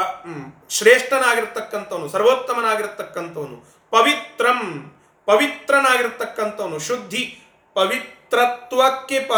ಶ್ರೇಷ್ಠನಾಗಿರ್ತಕ್ಕಂಥವನು, 0.69 2.09
ಸರ್ವೋತ್ತಮನಾಗಿರ್ತಕ್ಕಂಥವನು. 2.09 3.57
ಪವಿತ್ರಂ, 3.89 4.61
ಪವಿತ್ರನಾಗಿರ್ತಕ್ಕಂಥವನು. 5.25 6.79
ಶುದ್ಧಿ, 6.79 7.23
ಪವಿತ್ರತ್ವಕ್ಕೆ 7.73 9.19
ಪ, 9.19 9.31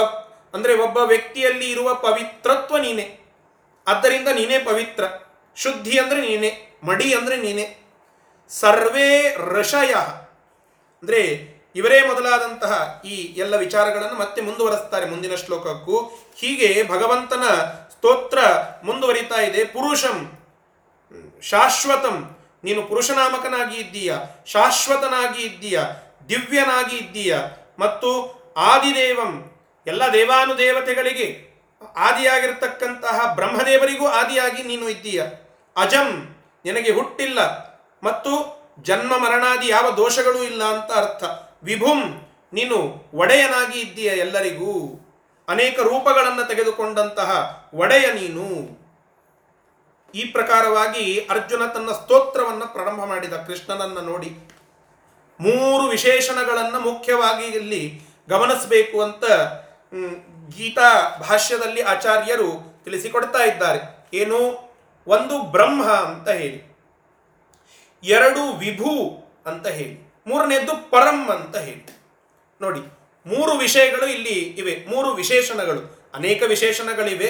ಅಂದರೆ 0.53 0.77
ಒಬ್ಬ 0.77 0.97
ವ್ಯಕ್ತಿಯಲ್ಲಿ 0.97 1.69
ಇರುವ 1.69 1.93
ಪವಿತ್ರತ್ವ 1.93 2.77
ನೀನೆ. 2.77 3.19
ಆದ್ದರಿಂದ 3.87 4.27
ನೀನೇ 4.27 4.59
ಪವಿತ್ರ. 4.59 5.03
ಶುದ್ಧಿ 5.57 5.95
ಅಂದರೆ 5.99 6.21
ನೀನೆ, 6.21 6.49
ಮಡಿ 6.83 7.07
ಅಂದರೆ 7.13 7.37
ನೀನೆ. 7.37 7.65
ಸರ್ವೇ 8.51 9.11
ಋಷಯ 9.53 9.93
ಅಂದರೆ 11.03 11.21
ಇವರೇ 11.75 11.97
ಮೊದಲಾದಂತಹ 12.07 12.73
ಈ 13.05 13.15
ಎಲ್ಲ 13.37 13.55
ವಿಚಾರಗಳನ್ನು 13.55 14.17
ಮತ್ತೆ 14.19 14.39
ಮುಂದುವರೆಸ್ತಾರೆ 14.41 15.05
ಮುಂದಿನ 15.09 15.35
ಶ್ಲೋಕಕ್ಕೂ. 15.35 15.97
ಹೀಗೆ 16.39 16.69
ಭಗವಂತನ 16.89 17.43
ಸ್ತೋತ್ರ 17.93 18.39
ಮುಂದುವರಿತಾ 18.83 19.39
ಇದೆ. 19.41 19.61
ಪುರುಷಂ, 19.65 20.17
ಶಾಶ್ವತಂ. 21.41 22.17
ನೀನು 22.63 22.81
ಪುರುಷನಾಮಕನಾಗಿ 22.83 23.77
ಇದ್ದೀಯ? 23.77 24.13
ಶಾಶ್ವತನಾಗಿ 24.47 25.41
ಇದ್ದೀಯ? 25.43 25.79
ದಿವ್ಯನಾಗಿ 26.29 26.95
ಇದ್ದೀಯ? 26.97 27.33
ಮತ್ತು 27.79 28.09
ಆದಿದೇವಂ, 28.69 29.33
ಎಲ್ಲ 29.87 30.03
ದೇವಾನುದೇವತೆಗಳಿಗೆ 30.13 31.27
ಆದಿಯಾಗಿರ್ತಕ್ಕಂತಹ 31.95 33.17
ಬ್ರಹ್ಮದೇವರಿಗೂ 33.35 34.07
ಆದಿಯಾಗಿ 34.07 34.63
ನೀನು 34.63 34.85
ಇದ್ದೀಯ? 34.89 35.21
ಅಜಂ, 35.77 36.35
ನಿನಗೆ 36.65 36.91
ಹುಟ್ಟಿಲ್ಲ 36.91 37.39
ಮತ್ತು 38.03 38.57
ಜನ್ಮ 38.81 39.17
ಮರಣಾದಿ 39.17 39.67
ಯಾವ 39.67 39.91
ದೋಷಗಳೂ 39.91 40.43
ಇಲ್ಲ 40.43 40.63
ಅಂತ 40.63 40.91
ಅರ್ಥ. 40.91 41.23
ವಿಭುಂ, 41.63 42.27
ನೀನು 42.53 43.05
ಒಡೆಯನಾಗಿ 43.13 43.79
ಇದ್ದೀಯ 43.79 44.05
ಎಲ್ಲರಿಗೂ. 44.05 45.03
ಅನೇಕ 45.47 45.79
ರೂಪಗಳನ್ನು 45.79 46.47
ತೆಗೆದುಕೊಂಡಂತಹ 46.47 47.29
ಒಡೆಯ 47.73 48.13
ನೀನು. 48.13 48.77
ಈ 50.15 50.25
ಪ್ರಕಾರವಾಗಿ 50.25 51.27
ಅರ್ಜುನ 51.29 51.65
ತನ್ನ 51.65 51.91
ಸ್ತೋತ್ರವನ್ನು 51.91 52.73
ಪ್ರಾರಂಭ 52.73 53.03
ಮಾಡಿದ 53.03 53.33
ಕೃಷ್ಣನನ್ನು 53.33 54.01
ನೋಡಿ. 54.01 54.49
ಮೂರು 55.39 55.87
ವಿಶೇಷಣಗಳನ್ನು 55.87 56.79
ಮುಖ್ಯವಾಗಿ 56.79 57.45
ಇಲ್ಲಿ 57.45 58.01
ಗಮನಿಸಬೇಕು 58.29 59.01
ಅಂತ 59.01 59.23
ಗೀತಾ 60.57 61.17
ಭಾಷ್ಯದಲ್ಲಿ 61.29 61.81
ಆಚಾರ್ಯರು 61.81 62.81
ತಿಳಿಸಿಕೊಡ್ತಾ 62.83 63.43
ಇದ್ದಾರೆ. 63.43 64.07
ಏನು? 64.13 64.66
ಒಂದು 65.07 65.41
ಬ್ರಹ್ಮ 65.41 65.83
ಅಂತ 65.85 66.29
ಹೇಳಿ. 66.29 66.77
ಎರಡು 68.03 68.57
ವಿಭು 68.57 68.93
ಅಂತ 69.45 69.67
ಹೇಳಿ. 69.67 69.95
ಮೂರನೇದ್ದು 70.27 70.91
ಪರಂ 70.91 71.29
ಅಂತ 71.29 71.57
ಹೇಳಿ. 71.57 71.85
ನೋಡಿ, 72.61 72.79
ಮೂರು 73.25 73.57
ವಿಷಯಗಳು 73.57 74.07
ಇಲ್ಲಿ 74.07 74.39
ಇವೆ. 74.39 74.85
ಮೂರು 74.89 75.09
ವಿಶೇಷಣಗಳು. 75.11 76.11
ಅನೇಕ 76.13 76.43
ವಿಶೇಷಣಗಳಿವೆ. 76.43 77.29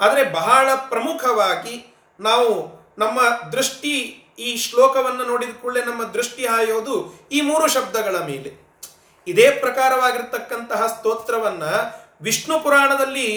ಆದರೆ 0.00 0.24
ಬಹಳ 0.32 0.74
ಪ್ರಮುಖವಾಗಿ 0.74 1.94
ನಾವು 2.20 2.84
ನಮ್ಮ 2.98 3.20
ದೃಷ್ಟಿ 3.52 3.94
ಈ 4.38 4.56
ಶ್ಲೋಕವನ್ನು 4.56 5.24
ನೋಡಿದ 5.24 5.56
ಕೂಡಲೇ 5.62 5.84
ನಮ್ಮ 5.84 6.04
ದೃಷ್ಟಿ 6.04 6.46
ಹಾಯೋದು 6.46 7.28
ಈ 7.32 7.40
ಮೂರು 7.40 7.68
ಶಬ್ದಗಳ 7.68 8.16
ಮೇಲೆ. 8.16 8.64
ಇದೇ 9.26 9.50
ಪ್ರಕಾರವಾಗಿರ್ತಕ್ಕಂತಹ 9.50 10.86
ಸ್ತೋತ್ರವನ್ನು 10.86 11.72
ವಿಷ್ಣು 12.22 12.60
ಪುರಾಣದಲ್ಲಿ 12.60 13.28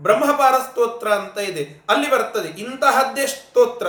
ಬ್ರಹ್ಮಪಾರ 0.00 0.54
ಸ್ತೋತ್ರ 0.54 1.08
ಅಂತ 1.08 1.38
ಇದೆ. 1.38 1.84
ಅಲ್ಲಿ 1.88 2.10
ಬರ್ತದೆ. 2.10 2.48
ಇಂತಹದ್ದೇ 2.48 3.26
ಸ್ತೋತ್ರ. 3.26 3.86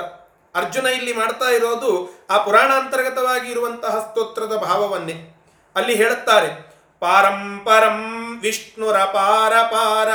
ಅರ್ಜುನ 0.55 0.85
ಇಲ್ಲಿ 0.85 1.13
ಮಾಡ್ತಾ 1.13 1.45
ಇರೋದು 1.45 2.19
ಆ 2.29 2.37
ಪುರಾಣಾಂತರ್ಗತವಾಗಿ 2.37 3.51
ಇರುವಂತಹ 3.51 3.99
ಸ್ತೋತ್ರದ 3.99 4.55
ಭಾವವನ್ನೇ. 4.57 5.31
ಅಲ್ಲಿ 5.75 5.95
ಹೇಳುತ್ತಾರೆ 5.95 6.75
ಪಾರಂಪರಂ 6.99 8.39
ವಿಷ್ಣುರಪಾರ 8.41 9.53
ಪಾರ 9.61 10.09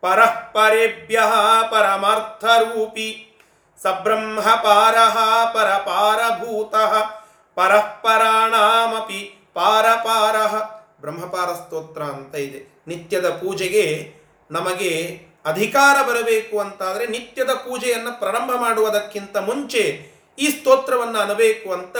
ಪರಃ 0.00 0.40
ಪರೇಭ್ಯ 0.52 1.22
ಪರಮಾರ್ಥರೂಪಿ, 1.70 3.38
ಸಬ್ರಹ್ಮ 3.82 4.40
ಪಾರಃ 4.40 5.18
ಪರಪಾರಭೂತಃ 5.52 7.10
ಪರಃ 7.54 8.00
ಪರಾಣಾಮಪಿ 8.00 9.50
ಪಾರಪಾರಃ 9.54 10.80
ಬ್ರಹ್ಮಪಾರ 11.00 11.52
ಸ್ತೋತ್ರ 11.52 12.02
ಅಂತ 12.02 12.34
ಇದೆ. 12.34 12.82
ನಿತ್ಯದ 12.86 13.30
ಪೂಜೆಗೆ 13.30 14.15
ನಮಗೆ 14.50 15.20
ಅಧಿಕಾರ 15.44 16.02
ಬರಬೇಕು 16.06 16.60
ಅಂತಾದರೆ 16.60 17.06
ನಿತ್ಯದ 17.06 17.50
ಪೂಜೆಯನ್ನು 17.50 18.18
ಪ್ರಾರಂಭ 18.18 18.50
ಮಾಡುವುದಕ್ಕಿಂತ 18.60 19.36
ಮುಂಚೆ 19.36 20.10
ಈ 20.38 20.48
ಸ್ತೋತ್ರವನ್ನು 20.50 21.18
ಅನ್ನಬೇಕು 21.18 21.72
ಅಂತ 21.72 21.96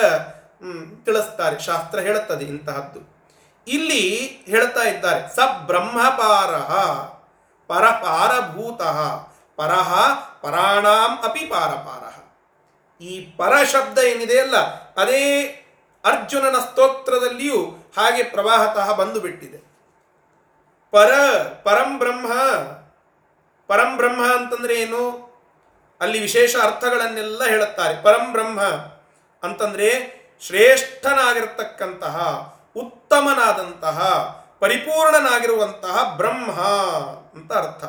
ತಿಳಿಸ್ತಾರೆ. 1.04 1.58
ಶಾಸ್ತ್ರ 1.58 1.98
ಹೇಳುತ್ತದೆ 1.98 2.44
ಇಂತಹದ್ದು. 2.44 3.16
ಇಲ್ಲಿ 3.66 4.26
ಹೇಳ್ತಾ 4.46 4.82
ಇದ್ದಾರೆ, 4.82 5.34
ಸ 5.34 5.38
ಬ್ರಹ್ಮಪಾರ 5.66 6.56
ಪರಪಾರಭೂತ 7.66 8.82
ಪರಹ 9.56 10.08
ಪರಾಣಾಂ 10.42 11.24
ಅಪಿ 11.24 11.40
ಪಾರಪಾರ. 11.40 12.04
ಈ 13.02 13.20
ಪರ 13.20 13.52
ಶಬ್ದ 13.64 13.98
ಏನಿದೆಯಲ್ಲ 13.98 14.56
ಅದೇ 14.96 15.44
ಅರ್ಜುನನ 16.04 16.58
ಸ್ತೋತ್ರದಲ್ಲಿಯೂ 16.58 17.90
ಹಾಗೆ 17.96 18.22
ಪ್ರವಾಹತಃ 18.22 18.92
ಬಂದು 18.92 19.20
ಬಿಟ್ಟಿದೆ. 19.20 19.65
ಪರ, 20.90 21.12
ಪರಂ 21.62 21.98
ಬ್ರಹ್ಮ. 21.98 22.32
ಪರಂ 23.66 23.96
ಬ್ರಹ್ಮ 23.96 24.34
ಅಂತಂದ್ರೆ 24.34 24.74
ಏನು? 24.74 25.26
ಅಲ್ಲಿ 26.00 26.20
ವಿಶೇಷ 26.20 26.56
ಅರ್ಥಗಳನ್ನೆಲ್ಲ 26.56 27.44
ಹೇಳುತ್ತಾರೆ. 27.44 28.02
ಪರಂ 28.02 28.32
ಬ್ರಹ್ಮ 28.32 28.60
ಅಂತಂದ್ರೆ 29.42 30.16
ಶ್ರೇಷ್ಠನಾಗಿರ್ತಕ್ಕಂತಹ, 30.40 32.16
ಉತ್ತಮನಾದಂತಹ, 32.76 34.00
ಪರಿಪೂರ್ಣನಾಗಿರುವಂತಹ 34.60 36.14
ಬ್ರಹ್ಮ 36.16 36.50
ಅಂತ 37.34 37.52
ಅರ್ಥ. 37.52 37.84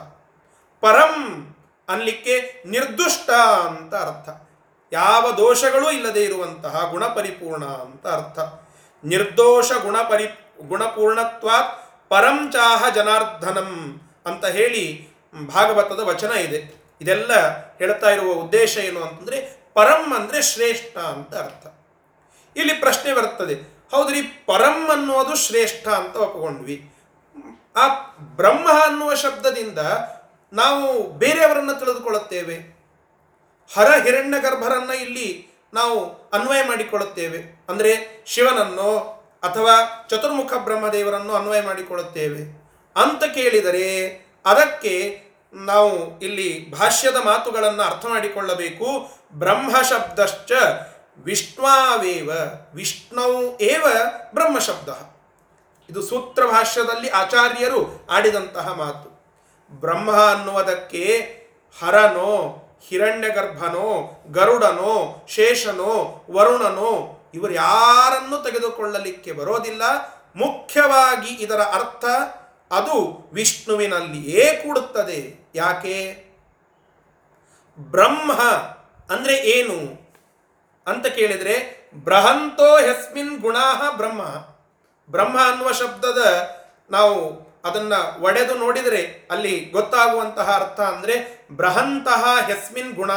ಪರಂ 0.81 1.43
ಅನ್ಲಿಕ್ಕೆ 1.89 2.63
ನಿರ್ದುಷ್ಟ 2.65 3.29
ಅಂತ 3.65 3.95
ಅರ್ಥ. 3.95 4.47
ಯಾವ 4.93 5.31
ದೋಷಗಳೂ 5.31 5.91
ಇಲ್ಲದೆ 5.91 6.23
ಇರುವಂತಹ 6.23 6.87
ಗುಣಪರಿಪೂರ್ಣ 6.91 7.65
ಅಂತ 7.65 8.07
ಅರ್ಥ. 8.07 8.39
ನಿರ್ದೋಷ 9.05 9.71
ಗುಣಪರಿ, 9.71 10.27
ಗುಣಪೂರ್ಣತ್ವಾತ್ 10.67 11.86
ಪರಂ 12.11 12.37
ಚಾಹ 12.55 12.81
ಜನಾರ್ದನಂ 12.97 13.71
ಅಂತ 14.29 14.45
ಹೇಳಿ 14.57 14.83
ಭಾಗವತದ 15.53 16.01
ವಚನ 16.11 16.31
ಇದೆ. 16.47 16.59
ಇದೆಲ್ಲ 17.01 17.31
ಹೇಳ್ತಾ 17.79 18.09
ಇರುವ 18.15 18.29
ಉದ್ದೇಶ 18.43 18.73
ಏನು 18.89 18.99
ಅಂತಂದರೆ 19.07 19.39
ಪರಂ 19.77 20.03
ಅಂದರೆ 20.17 20.39
ಶ್ರೇಷ್ಠ 20.51 20.95
ಅಂತ 21.15 21.33
ಅರ್ಥ. 21.43 21.65
ಇಲ್ಲಿ 22.55 22.75
ಪ್ರಶ್ನೆ 22.83 23.11
ಬರ್ತದೆ, 23.17 23.55
ಹೌದ್ರಿ 23.93 24.21
ಪರಂ 24.49 24.79
ಅನ್ನೋದು 24.93 25.33
ಶ್ರೇಷ್ಠ 25.47 25.85
ಅಂತ 25.99 26.15
ಒಪ್ಪಿಕೊಂಡ್ವಿ 26.25 26.77
ಆ 27.81 27.83
ಬ್ರಹ್ಮ 28.39 28.67
ಅನ್ನುವ 28.85 29.11
ಶಬ್ದದಿಂದ 29.23 29.81
ನಾವು 30.53 30.85
ಬೇರೆಯವರನ್ನು 31.21 31.75
ತಿಳಿದುಕೊಳ್ಳುತ್ತೇವೆ. 31.81 32.55
ಹರ 33.71 33.89
ಹಿರಣ್ಯ 34.05 34.37
ಗರ್ಭರನ್ನು 34.45 34.95
ಇಲ್ಲಿ 35.05 35.27
ನಾವು 35.73 35.97
ಅನ್ವಯ 36.35 36.61
ಮಾಡಿಕೊಳ್ಳುತ್ತೇವೆ. 36.69 37.39
ಅಂದರೆ 37.69 37.91
ಶಿವನನ್ನು 38.33 38.89
ಅಥವಾ 39.43 40.05
ಚತುರ್ಮುಖ 40.09 40.53
ಬ್ರಹ್ಮದೇವರನ್ನು 40.53 41.33
ಅನ್ವಯ 41.33 41.61
ಮಾಡಿಕೊಳ್ಳುತ್ತೇವೆ? 41.61 42.67
ಅಂತ 42.95 43.23
ಕೇಳಿದರೆ 43.23 44.07
ಅದಕ್ಕೆ 44.45 45.21
ನಾವು 45.53 46.19
ಇಲ್ಲಿ 46.19 46.71
ಭಾಷ್ಯದ 46.71 47.15
ಮಾತುಗಳನ್ನು 47.15 47.83
ಅರ್ಥ 47.83 48.05
ಮಾಡಿಕೊಳ್ಳಬೇಕು. 48.05 49.17
ಬ್ರಹ್ಮಶಬ್ದಶ್ಚ 49.33 50.51
ವಿಷ್ಣಾವೇವ 51.23 52.31
ವಿಷ್ಣು 52.73 53.57
ಏವ 53.57 53.85
ಬ್ರಹ್ಮಶಬ್ದ. 54.33 54.89
ಇದು 55.91 56.01
ಸೂತ್ರ 56.01 56.45
ಭಾಷ್ಯದಲ್ಲಿ 56.45 57.09
ಆಚಾರ್ಯರು 57.09 58.07
ಆಡಿದಂತಹ 58.09 58.73
ಮಾತು. 58.73 59.17
ಬ್ರಹ್ಮ 59.79 60.11
ಅನ್ನುವುದಕ್ಕೆ 60.11 61.37
ಹರನೋ, 61.81 62.63
ಹಿರಣ್ಯಗರ್ಭನೋ, 62.87 64.23
ಗರುಡನೋ, 64.31 65.25
ಶೇಷನೋ, 65.29 66.23
ವರುಣನೋ 66.31 67.13
ಇವರು 67.33 67.53
ಯಾರನ್ನು 67.53 68.43
ತೆಗೆದುಕೊಳ್ಳಲಿಕ್ಕೆ 68.43 69.31
ಬರೋದಿಲ್ಲ. 69.31 69.81
ಮುಖ್ಯವಾಗಿ 70.35 71.33
ಇದರ 71.33 71.61
ಅರ್ಥ 71.61 72.05
ಅದು 72.71 73.29
ವಿಷ್ಣುವಿನಲ್ಲಿಯೇ 73.33 74.63
ಕೂಡುತ್ತದೆ. 74.65 75.49
ಯಾಕೆ? 75.55 76.27
ಬ್ರಹ್ಮ 77.79 78.33
ಅಂದ್ರೆ 79.09 79.35
ಏನು 79.35 80.07
ಅಂತ 80.87 81.07
ಕೇಳಿದರೆ 81.07 81.89
ಬ್ರಹಂತೋ 81.93 82.77
ಹೆಸ್ಮಿನ್ 82.77 83.39
ಗುಣಾಹ 83.39 83.91
ಬ್ರಹ್ಮ. 83.91 84.21
ಬ್ರಹ್ಮ 85.11 85.39
ಅನ್ನುವ 85.51 85.71
ಶಬ್ದದ 85.71 86.55
ನಾವು 86.91 87.47
ಅದನ್ನ 87.65 87.93
ಒಡೆದು 88.19 88.53
ನೋಡಿದರೆ 88.53 89.27
ಅಲ್ಲಿ 89.31 89.59
ಗೊತ್ತಾಗುವಂತಹ 89.59 90.51
ಅರ್ಥ 90.51 90.79
ಅಂದ್ರೆ 90.79 91.47
ಬೃಹಂತಹ 91.55 92.37
ಹೆಸ್ಮಿನ್ 92.47 92.93
ಗುಣ 92.93 93.11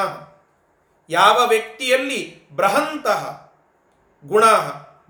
ಯಾವ 1.09 1.47
ವ್ಯಕ್ತಿಯಲ್ಲಿ 1.47 2.49
ಬೃಹಂತಹ 2.51 3.50
ಗುಣ, 4.27 4.45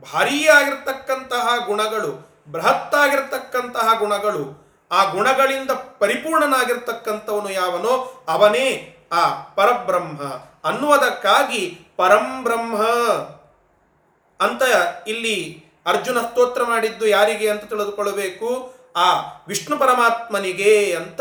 ಭಾರೀಯಾಗಿರ್ತಕ್ಕಂತಹ 0.00 1.66
ಗುಣಗಳು, 1.66 2.42
ಬೃಹತ್ತಾಗಿರ್ತಕ್ಕಂತಹ 2.50 3.98
ಗುಣಗಳು, 3.98 4.70
ಆ 4.90 5.04
ಗುಣಗಳಿಂದ 5.04 5.70
ಪರಿಪೂರ್ಣನಾಗಿರ್ತಕ್ಕಂಥವನು 5.70 7.50
ಯಾವನೋ 7.50 8.24
ಅವನೇ 8.28 8.96
ಆ 9.12 9.42
ಪರಬ್ರಹ್ಮ. 9.42 10.22
ಅನ್ನುವುದಕ್ಕಾಗಿ 10.68 11.80
ಪರಂಬ್ರಹ್ಮ 11.96 12.82
ಅಂತ 14.40 14.62
ಇಲ್ಲಿ 15.06 15.64
ಅರ್ಜುನ 15.86 16.20
ಸ್ತೋತ್ರ 16.20 16.62
ಮಾಡಿದ್ದು 16.62 17.06
ಯಾರಿಗೆ 17.06 17.50
ಅಂತ 17.50 17.64
ತಿಳಿದುಕೊಳ್ಳಬೇಕು? 17.64 18.79
ಆ 18.96 19.20
ವಿಷ್ಣು 19.48 19.78
ಪರಮಾತ್ಮನಿಗೆ 19.78 20.96
ಅಂತ 20.96 21.20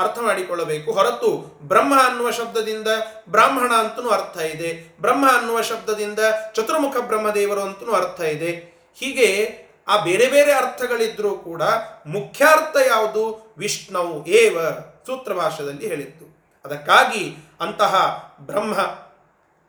ಅರ್ಥ 0.00 0.18
ಮಾಡಿಕೊಳ್ಳಬೇಕು. 0.18 0.92
ಹೊರತು 0.92 1.58
ಬ್ರಹ್ಮ 1.62 2.02
ಅನ್ನುವ 2.06 2.30
ಶಬ್ದದಿಂದ 2.30 2.86
ಬ್ರಾಹ್ಮಣ 3.28 3.72
ಅಂತನೂ 3.72 4.10
ಅರ್ಥ 4.10 4.40
ಇದೆ. 4.40 4.96
ಬ್ರಹ್ಮ 5.00 5.32
ಅನ್ನುವ 5.32 5.60
ಶಬ್ದದಿಂದ 5.60 6.18
ಚತುರ್ಮುಖ 6.52 6.96
ಬ್ರಹ್ಮದೇವರು 6.96 7.60
ಅಂತನೂ 7.60 7.92
ಅರ್ಥ 7.92 8.20
ಇದೆ. 8.20 8.50
ಹೀಗೆ 9.00 9.58
ಆ 9.88 9.96
ಬೇರೆ 9.96 10.26
ಬೇರೆ 10.26 10.52
ಅರ್ಥಗಳಿದ್ರೂ 10.52 11.30
ಕೂಡ 11.30 11.62
ಮುಖ್ಯಾರ್ಥ 12.06 12.76
ಯಾವುದು? 12.86 13.54
ವಿಷ್ಣು 13.58 14.24
ಏವ 14.26 14.70
ಸೂತ್ರ 15.06 15.32
ಭಾಷೆಯಲ್ಲಿ 15.32 15.88
ಹೇಳಿತ್ತು 15.88 16.40
ಅದಕ್ಕಾಗಿ 16.64 17.36
ಅಂತಹ 17.60 18.24
ಬ್ರಹ್ಮ 18.40 18.74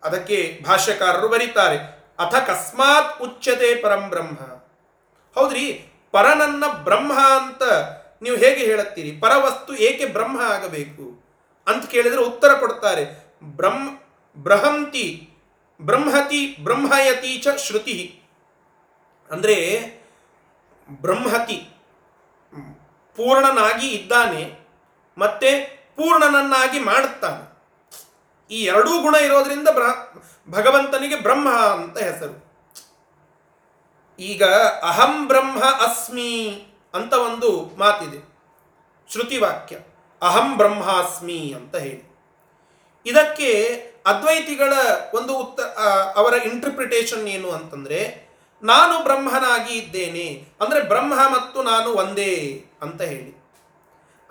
ಅದಕ್ಕೆ 0.04 0.60
ಭಾಷ್ಯಕಾರರು 0.66 1.28
ಬರೀತಾರೆ. 1.28 1.78
ಅಥ 2.20 2.36
ಕಸ್ಮಾತ್ 2.36 3.22
ಉಚ್ಯತೆ 3.22 3.82
ಪರಂ 3.82 4.10
ಬ್ರಹ್ಮ. 4.10 4.36
ಹೌದ್ರಿ? 5.40 5.91
ಪರನನ್ನ 6.12 6.68
ಬ್ರಹ್ಮ 6.68 7.14
ಅಂತ 7.14 7.64
ನೀವು 8.22 8.36
ಹೇಗೆ 8.36 8.66
ಹೇಳುತ್ತೀರಿ? 8.66 9.12
ಪರವಸ್ತು 9.12 9.76
ಏಕೆ 9.76 10.06
ಬ್ರಹ್ಮ 10.06 10.42
ಆಗಬೇಕು? 10.42 11.24
ಅಂತ 11.68 11.86
ಕೇಳಿದರೆ 11.86 12.22
ಉತ್ತರ 12.22 12.54
ಕೊಡ್ತಾರೆ. 12.54 13.36
ಬ್ರಹ್ಮ 13.44 13.90
ಬ್ರಹಂತಿ, 14.38 15.30
ಬ್ರಹ್ಮತಿ, 15.82 16.58
ಬ್ರಹ್ಮಯತಿ 16.64 17.38
ಚ 17.38 17.48
ಶ್ರುತಿ. 17.48 18.22
ಅಂದರೆ 19.32 19.56
ಬ್ರಹ್ಮತಿ, 21.02 21.70
ಪೂರ್ಣನಾಗಿ 23.16 23.90
ಇದ್ದಾನೆ, 23.90 24.60
ಮತ್ತೆ 25.18 25.82
ಪೂರ್ಣನನ್ನಾಗಿ 25.96 26.80
ಮಾಡುತ್ತಾನೆ. 26.80 27.52
ಈ 28.52 28.64
ಎರಡೂ 28.64 29.02
ಗುಣ 29.02 29.16
ಇರೋದ್ರಿಂದ 29.16 29.68
ಭಗವಂತನಿಗೆ 30.50 31.16
ಬ್ರಹ್ಮ 31.16 31.50
ಅಂತ 31.50 31.98
ಹೆಸರು. 31.98 32.51
ಈಗ 34.22 34.44
ಅಹಂ 34.84 35.28
ಬ್ರಹ್ಮ 35.28 35.64
ಅಸ್ಮಿ 35.64 36.64
ಅಂತ 36.94 37.14
ಒಂದು 37.14 37.76
ಮಾತಿದೆ. 37.78 38.32
ಶ್ರುತಿ 39.12 39.38
ವಾಕ್ಯ 39.38 39.78
ಅಹಂ 40.22 40.58
ಬ್ರಹ್ಮಾಸ್ಮಿ 40.58 41.54
ಅಂತ 41.58 41.76
ಹೇಳಿ. 41.76 42.12
ಇದಕ್ಕೆ 43.06 43.82
ಅದ್ವೈತಿಗಳ 44.06 44.74
ಒಂದು 45.14 45.38
ಉತ್ತ 45.38 45.60
ಅವರ 46.16 46.34
ಇಂಟರ್ಪ್ರಿಟೇಷನ್ 46.34 47.28
ಏನು 47.28 47.52
ಅಂತಂದ್ರೆ, 47.52 48.30
ನಾನು 48.64 49.04
ಬ್ರಹ್ಮನಾಗಿ 49.04 49.74
ಇದ್ದೇನೆ. 49.74 50.48
ಅಂದ್ರೆ 50.62 50.82
ಬ್ರಹ್ಮ 50.82 51.14
ಮತ್ತು 51.14 51.64
ನಾನು 51.64 51.90
ಒಂದೇ 51.90 52.66
ಅಂತ 52.82 53.02
ಹೇಳಿ. 53.02 53.44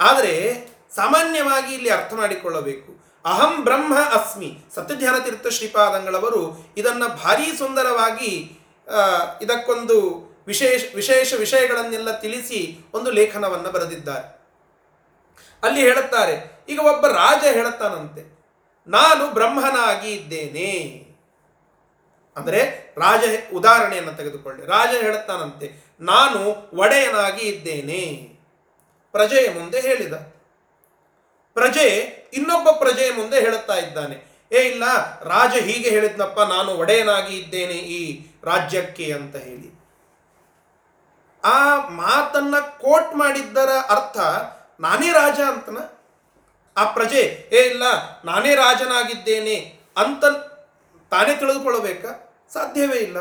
ಆದರೆ 0.01 0.67
ಸಾಮಾನ್ಯವಾಗಿ 0.97 1.75
ಇಲ್ಲಿ 1.75 1.91
ಅರ್ಥ 1.91 2.15
ಮಾಡಿಕೊಳ್ಳಬೇಕು. 2.15 3.13
ಅಹಂ 3.25 3.65
ಬ್ರಹ್ಮ 3.65 3.95
ಅಸ್ಮಿ. 3.95 4.59
ಸತ್ಯಧ್ಯಾನ 4.75 5.19
ತೀರ್ಥ 5.19 5.47
ಶ್ರೀಪಾದಂಗಳವರು 5.47 6.75
ಇದನ್ನು 6.77 7.09
ಭಾರೀ 7.09 7.57
ಸುಂದರವಾಗಿ 7.57 8.60
ಇದಕ್ಕೊಂದು 9.45 9.97
ವಿಶೇಷ 10.51 10.83
ವಿಶೇಷ 10.99 11.35
ವಿಷಯಗಳನ್ನೆಲ್ಲ 11.43 12.11
ತಿಳಿಸಿ 12.23 12.61
ಒಂದು 12.95 13.11
ಲೇಖನವನ್ನು 13.19 13.71
ಬರೆದಿದ್ದಾರೆ. 13.75 14.27
ಅಲ್ಲಿ 15.63 15.81
ಹೇಳುತ್ತಾರೆ, 15.89 16.35
ಈಗ 16.73 16.81
ಒಬ್ಬ 16.93 17.07
ರಾಜ 17.21 17.43
ಹೇಳುತ್ತಾನಂತೆ, 17.57 18.23
ನಾನು 18.89 19.25
ಬ್ರಹ್ಮನಾಗಿ 19.37 20.11
ಇದ್ದೇನೆ 20.13 20.73
ಅಂದರೆ 22.37 22.61
ರಾಜ 23.05 23.23
ಉದಾಹರಣೆಯನ್ನು 23.59 24.13
ತೆಗೆದುಕೊಳ್ಳಿ. 24.19 24.63
ರಾಜ 24.67 24.93
ಹೇಳುತ್ತಾನಂತೆ, 25.05 25.67
ನಾನು 26.11 26.41
ಒಡೆಯನಾಗಿ 26.83 27.45
ಇದ್ದೇನೆ 27.53 28.03
ಪ್ರಜೆಯ 29.15 29.47
ಮುಂದೆ 29.59 29.79
ಹೇಳಿದ. 29.89 30.15
ಪ್ರಜೆ, 31.57 31.87
ಇನ್ನೊಬ್ಬ 32.39 32.69
ಪ್ರಜೆಯ 32.83 33.11
ಮುಂದೆ 33.13 33.39
ಹೇಳುತ್ತಾ 33.47 33.77
ಇದ್ದಾನೆ, 33.77 34.17
ಏ 34.53 34.61
ಇಲ್ಲ, 34.71 34.85
ರಾಜ 35.35 35.55
ಹೀಗೆ 35.69 35.89
ಹೇಳಿದ್ನಪ್ಪ, 35.97 36.41
ನಾನು 36.55 36.71
ಒಡೆಯನಾಗಿ 36.83 37.35
ಇದ್ದೇನೆ 37.37 37.79
ಈ 37.99 38.03
ರಾಜ್ಯಕ್ಕೆ 38.45 39.13
ಅಂತ 39.13 39.37
ಹೇಳಿ. 39.37 39.81
ಆ 41.45 41.77
ಮಾತನ್ನ 41.89 42.59
ಕೋಟ್ 42.59 43.17
ಮಾಡಿದ್ದರ 43.17 43.71
ಅರ್ಥ 43.91 44.19
ನಾನೇ 44.81 45.13
ರಾಜ 45.13 45.41
ಅಂತನ? 45.41 45.79
ಆ 46.77 46.85
ಪ್ರಜೆ, 46.93 47.49
ಏ, 47.53 47.61
ಇಲ್ಲ, 47.71 47.83
ನಾನೇ 48.25 48.55
ರಾಜನಾಗಿದ್ದೇನೆ 48.55 49.55
ಅಂತ 49.97 50.25
ತಾನೇ 51.11 51.37
ತಿಳಿದುಕೊಳ್ಳಬೇಕಾ? 51.37 52.35
ಸಾಧ್ಯವೇ 52.53 52.97
ಇಲ್ಲ. 52.97 53.17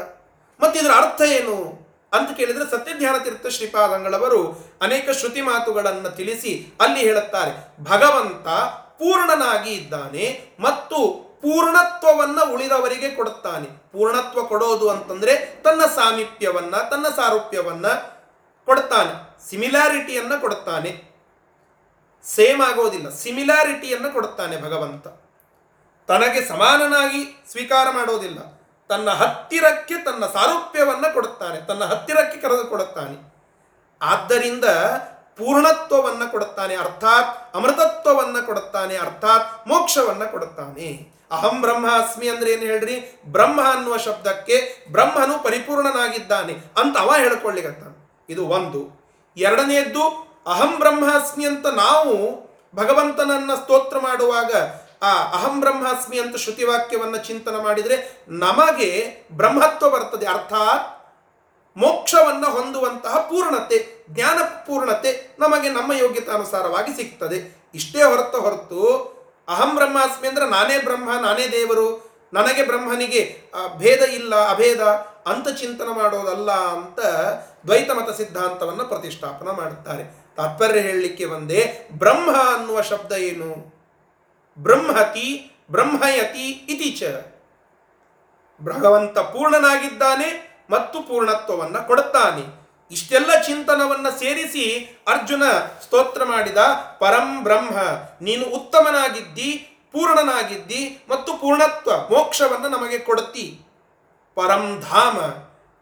ಮತ್ತೆ 0.60 0.80
ಇದರ 0.80 0.92
ಅರ್ಥ 0.92 1.22
ಏನು? 1.22 1.90
ಅಂತ 2.14 2.38
ಕೇಳಿದ್ರೆ 2.38 2.72
ಸತ್ಯಧ್ಯಾನ 2.72 3.18
ತೀರ್ಥ 3.18 3.48
ಶ್ರೀಪಾದಂಗಳವರು 3.48 4.70
ಅನೇಕ 4.82 5.10
ಶ್ರುತಿ 5.10 5.42
ಮಾತುಗಳನ್ನು 5.42 6.10
ತಿಳಿಸಿ 6.10 6.74
ಅಲ್ಲಿ 6.82 7.00
ಹೇಳುತ್ತಾರೆ, 7.00 7.84
ಭಗವಂತ 7.84 8.48
ಪೂರ್ಣನಾಗಿ 9.00 9.74
ಇದ್ದಾನೆ 9.74 10.56
ಮತ್ತು 10.60 11.29
ಪೂರ್ಣತ್ವವನ್ನ 11.42 12.40
ಉಳಿದವರಿಗೆ 12.54 13.10
ಕೊಡುತ್ತಾನೆ. 13.10 13.92
ಪೂರ್ಣತ್ವ 13.92 14.44
ಕೊಡೋದು 14.44 14.90
ಅಂತಂದ್ರೆ 14.90 15.62
ತನ್ನ 15.64 15.86
ಸಾಮೀಪ್ಯವನ್ನ, 15.86 16.76
ತನ್ನ 16.78 17.08
ಸಾರೂಪ್ಯವನ್ನ 17.16 17.88
ಕೊಡುತ್ತಾನೆ 18.66 19.50
ಸಿಮಿಲಾರಿಟಿಯನ್ನು 19.50 20.42
ಕೊಡುತ್ತಾನೆ 20.42 21.10
ಸೇಮ್ 22.26 22.62
ಆಗೋದಿಲ್ಲ. 22.62 23.10
ಸಿಮಿಲಾರಿಟಿಯನ್ನು 23.10 24.14
ಕೊಡುತ್ತಾನೆ 24.14 24.62
ಭಗವಂತ. 24.62 25.08
ತನಗೆ 26.08 26.48
ಸಮಾನನಾಗಿ 26.48 27.46
ಸ್ವೀಕಾರ 27.52 27.90
ಮಾಡೋದಿಲ್ಲ. 27.90 28.62
ತನ್ನ 28.90 29.10
ಹತ್ತಿರಕ್ಕೆ 29.10 29.98
ತನ್ನ 29.98 30.26
ಸಾರೂಪ್ಯವನ್ನ 30.26 31.06
ಕೊಡುತ್ತಾನೆ. 31.14 31.68
ತನ್ನ 31.68 31.84
ಹತ್ತಿರಕ್ಕೆ 31.84 32.42
ಕರೆದುಕೊಡುತ್ತಾನೆ 32.42 33.34
ಆದ್ದರಿಂದ 34.02 34.66
ಪೂರ್ಣತ್ವವನ್ನು 35.40 36.32
ಕೊಡುತ್ತಾನೆ, 36.32 36.76
ಅರ್ಥಾತ್ 36.76 37.56
ಅಮೃತತ್ವವನ್ನ 37.56 38.46
ಕೊಡುತ್ತಾನೆ, 38.46 38.98
ಅರ್ಥಾತ್ 38.98 39.68
ಮೋಕ್ಷವನ್ನ 39.68 40.24
ಕೊಡುತ್ತಾನೆ. 40.24 41.20
ಅಹಂ 41.32 41.62
ಬ್ರಹ್ಮಾಸ್ಮಿ 41.62 42.30
ಅಂದ್ರೆ 42.30 42.52
ಏನು 42.52 42.62
ಹೇಳ್ರಿ? 42.62 43.22
ಬ್ರಹ್ಮ 43.26 43.62
ಅನ್ನುವ 43.74 43.98
ಶಬ್ದಕ್ಕೆ 43.98 44.86
ಬ್ರಹ್ಮನು 44.92 45.44
ಪರಿಪೂರ್ಣನಾಗಿದ್ದಾನೆ 45.44 46.54
ಅಂತ 46.54 46.98
ಅವ 46.98 47.14
ಹೇಳ್ಕೊಳ್ಳಿಗತ್ತಾನೆ 47.18 48.24
ಇದು 48.30 48.48
ಒಂದು. 48.48 48.82
ಎರಡನೆಯದ್ದು, 49.38 50.04
ಅಹಂ 50.48 50.80
ಬ್ರಹ್ಮಾಸ್ಮಿ 50.80 51.46
ಅಂತ 51.46 51.68
ನಾವು 51.68 52.14
ಭಗವಂತನನ್ನ 52.76 53.56
ಸ್ತೋತ್ರ 53.56 54.00
ಮಾಡುವಾಗ, 54.00 54.52
ಆ 55.02 55.12
ಅಹಂ 55.34 55.60
ಬ್ರಹ್ಮಾಸ್ಮಿ 55.60 56.20
ಅಂತ 56.20 56.36
ಶ್ರುತಿವಾಕ್ಯವನ್ನ 56.36 57.16
ಚಿಂತನೆ 57.16 57.64
ಮಾಡಿದರೆ 57.64 58.26
ನಮಗೆ 58.28 58.90
ಬ್ರಹ್ಮತ್ವ 59.32 59.90
ಬರ್ತದೆ, 59.90 60.26
ಅರ್ಥಾತ್ 60.28 60.99
ಮೋಕ್ಷವನ್ನ 61.78 62.46
ಹೊಂದುವಂತಹ 62.46 63.18
ಪೂರ್ಣತೆ, 63.18 64.06
ಜ್ಞಾನ 64.10 64.38
ಪೂರ್ಣತೆ 64.42 65.36
ನಮಗೆ 65.40 65.70
ನಮ್ಮ 65.70 65.94
ಯೋಗ್ಯತಾನುಸಾರವಾಗಿ 65.94 66.96
ಸಿಗ್ತದೆ. 66.96 67.70
ಇಷ್ಟೇ 67.76 68.04
ಹೊರತು 68.04 68.42
ಹೊರತು 68.42 69.20
ಅಹಂ 69.48 69.76
ಬ್ರಹ್ಮಾಸ್ಮಿ 69.76 70.28
ಅಂದ್ರೆ 70.28 70.50
ನಾನೇ 70.50 70.78
ಬ್ರಹ್ಮ, 70.78 71.10
ನಾನೇ 71.22 71.48
ದೇವರು, 71.48 72.10
ನನಗೆ 72.34 72.64
ಬ್ರಹ್ಮನಿಗೆ 72.64 73.42
ಭೇದ 73.78 74.00
ಇಲ್ಲ, 74.00 74.36
ಅಭೇದ 74.36 74.82
ಅಂತ 75.28 75.50
ಚಿಂತನೆ 75.50 75.96
ಮಾಡೋದಲ್ಲ 75.96 76.52
ಅಂತ 76.52 77.00
ದ್ವೈತ 77.66 77.92
ಮತ 77.92 78.10
ಸಿದ್ಧಾಂತವನ್ನು 78.10 78.86
ಪ್ರತಿಷ್ಠಾಪನ 78.86 79.48
ಮಾಡುತ್ತಾರೆ. 79.48 80.04
ತಾತ್ಪರ್ಯ 80.36 80.80
ಹೇಳಲಿಕ್ಕೆ 80.80 81.26
ಒಂದೇ, 81.26 81.90
ಬ್ರಹ್ಮ 81.92 82.32
ಅನ್ನುವ 82.32 82.82
ಶಬ್ದ 82.82 83.12
ಏನು? 83.12 83.80
ಬ್ರಹ್ಮತಿ, 84.60 85.52
ಬ್ರಹ್ಮಯತಿ 85.72 86.48
ಇತಿ 86.50 86.92
ಚ. 86.92 87.04
ಭಗವಂತ 88.64 89.20
ಪೂರ್ಣನಾಗಿದ್ದಾನೆ 89.20 90.49
ಮತ್ತು 90.70 91.02
ಪೂರ್ಣತ್ವವನ್ನ 91.02 91.78
ಕೊಡುತ್ತಾನೆ. 91.78 92.60
ಇಷ್ಟೆಲ್ಲ 92.92 93.42
ಚಿಂತನವನ್ನ 93.42 94.10
ಸೇರಿಸಿ 94.10 94.66
ಅರ್ಜುನ 95.08 95.44
ಸ್ತೋತ್ರ 95.84 96.24
ಮಾಡಿದ, 96.24 96.58
ಪರಂ 97.00 97.44
ಬ್ರಹ್ಮ, 97.44 97.78
ನೀನು 98.22 98.46
ಉತ್ತಮನಾಗಿದ್ದಿ, 98.46 99.52
ಪೂರ್ಣನಾಗಿದ್ದಿ 99.92 101.06
ಮತ್ತು 101.10 101.34
ಪೂರ್ಣತ್ವ, 101.34 101.92
ಮೋಕ್ಷವನ್ನ 101.92 102.68
ನಮಗೆ 102.68 103.00
ಕೊಡುತ್ತಿ. 103.00 103.60
ಪರಂ 104.36 104.84
ಧಾಮ, 104.92 105.20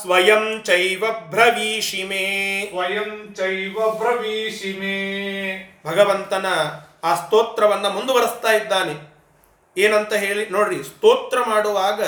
ಸ್ವಯಂ 0.03 0.62
ಚೈವ 0.62 1.05
ಬ್ರವೀಷಿ 1.31 2.05
ಮೇ. 2.05 2.69
ಸ್ವಯಂ 2.73 3.35
ಚೈವ 3.35 3.91
ಬ್ರವೀಷಿ 3.91 4.79
ಮೇ. 4.79 5.83
ಭಗವಂತನ 5.87 6.47
ಆ 7.05 7.15
ಸ್ತೋತ್ರವನ್ನ 7.15 7.88
ಮುಂದುವರಿಸ್ತಾ 7.88 8.53
ಇದ್ದಾನೆ. 8.53 9.12
ಏನಂತ 9.76 10.12
ಹೇಳಿ, 10.12 10.48
ನೋಡ್ರಿ, 10.48 10.85
ಸ್ತೋತ್ರ 10.85 11.38
ಮಾಡುವಾಗ 11.46 12.02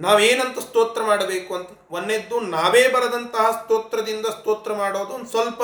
ನಾವೇನಂತ 0.00 0.58
ಸ್ತೋತ್ರ 0.58 1.02
ಮಾಡಬೇಕು 1.02 1.54
ಅಂತ, 1.54 1.70
ಒಂದೇದ್ದು 1.90 2.40
ನಾವೇ 2.40 2.88
ಬರದಂತಹ 2.88 3.50
ಸ್ತೋತ್ರದಿಂದ 3.50 4.26
ಸ್ತೋತ್ರ 4.26 4.72
ಮಾಡೋದು 4.72 5.12
ಒಂದು 5.12 5.26
ಸ್ವಲ್ಪ 5.26 5.62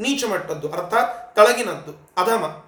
ನೀಚ 0.00 0.24
ಮಟ್ಟದ್ದು, 0.24 0.72
ಅರ್ಥಾತ್ 0.72 1.36
ತಳಗಿನದ್ದು, 1.36 2.12
ಅಧಮ. 2.16 2.64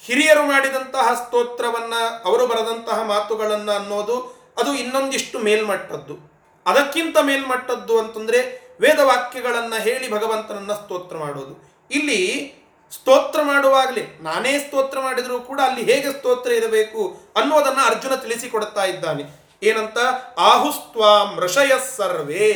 ಹಿರಿಯರು 0.00 0.46
ಮಾಡಿದಂತಹ 0.46 1.14
ಸ್ತೋತ್ರವನ್ನ, 1.14 1.94
ಅವರು 2.24 2.46
ಬರೆದಂತಹ 2.46 3.02
ಮಾತುಗಳನ್ನು 3.02 3.72
ಅನ್ನೋದು 3.72 4.44
ಅದು 4.58 4.74
ಇನ್ನೊಂದಿಷ್ಟು 4.74 5.38
ಮೇಲ್ಮಟ್ಟದ್ದು. 5.38 6.34
ಅದಕ್ಕಿಂತ 6.66 7.16
ಮೇಲ್ಮಟ್ಟದ್ದು 7.22 7.98
ಅಂತಂದ್ರೆ 7.98 8.64
ವೇದವಾಕ್ಯಗಳನ್ನು 8.80 9.82
ಹೇಳಿ 9.82 10.10
ಭಗವಂತನನ್ನ 10.10 10.72
ಸ್ತೋತ್ರ 10.72 11.16
ಮಾಡೋದು. 11.16 11.86
ಇಲ್ಲಿ 11.90 12.54
ಸ್ತೋತ್ರ 12.94 13.42
ಮಾಡುವಾಗಲೇ, 13.42 14.18
ನಾನೇ 14.20 14.58
ಸ್ತೋತ್ರ 14.58 15.00
ಮಾಡಿದರೂ 15.00 15.40
ಕೂಡ 15.40 15.60
ಅಲ್ಲಿ 15.60 15.92
ಹೇಗೆ 15.92 16.12
ಸ್ತೋತ್ರ 16.12 16.52
ಇರಬೇಕು 16.52 17.16
ಅನ್ನೋದನ್ನ 17.36 17.78
ಅರ್ಜುನ 17.86 18.14
ತಿಳಿಸಿಕೊಡುತ್ತಾ 18.14 18.84
ಇದ್ದಾನೆ. 18.84 19.22
ಏನಂತ? 19.62 19.98
ಆಹುಸ್ತ್ವಾ 20.38 21.24
ಮೃಷಯ 21.24 21.72
ಸರ್ವೇ 21.96 22.52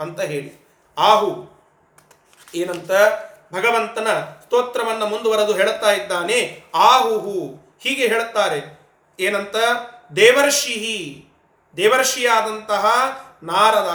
ಅಂತ 0.00 0.20
ಹೇಳಿ. 0.20 0.68
ಆಹು 0.98 1.50
ಏನಂತ? 2.54 2.90
ಭಗವಂತನ 3.54 4.08
ಸ್ತೋತ್ರವನ್ನು 4.44 5.06
ಮುಂದುವರೆದು 5.06 5.52
ಹೇಳುತ್ತಾ 5.52 5.92
ಇದ್ದಾನೆ. 5.92 6.64
ಆಹುಹು 6.74 7.60
ಹೀಗೆ 7.80 8.06
ಹೇಳುತ್ತಾರೆ. 8.06 8.80
ಏನಂತ? 9.20 9.56
ದೇವರ್ಷಿಹಿ, 10.16 11.28
ದೇವರ್ಷಿಯಾದಂತಹ 11.76 12.86
ನಾರದ 13.42 13.88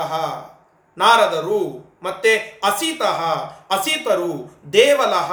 ನಾರದರು. 0.97 1.92
ಮತ್ತೆ 2.03 2.31
ಅಸೀತಃ, 2.63 3.19
ಅಸಿತರು, 3.69 4.31
ದೇವಲಹ, 4.73 5.31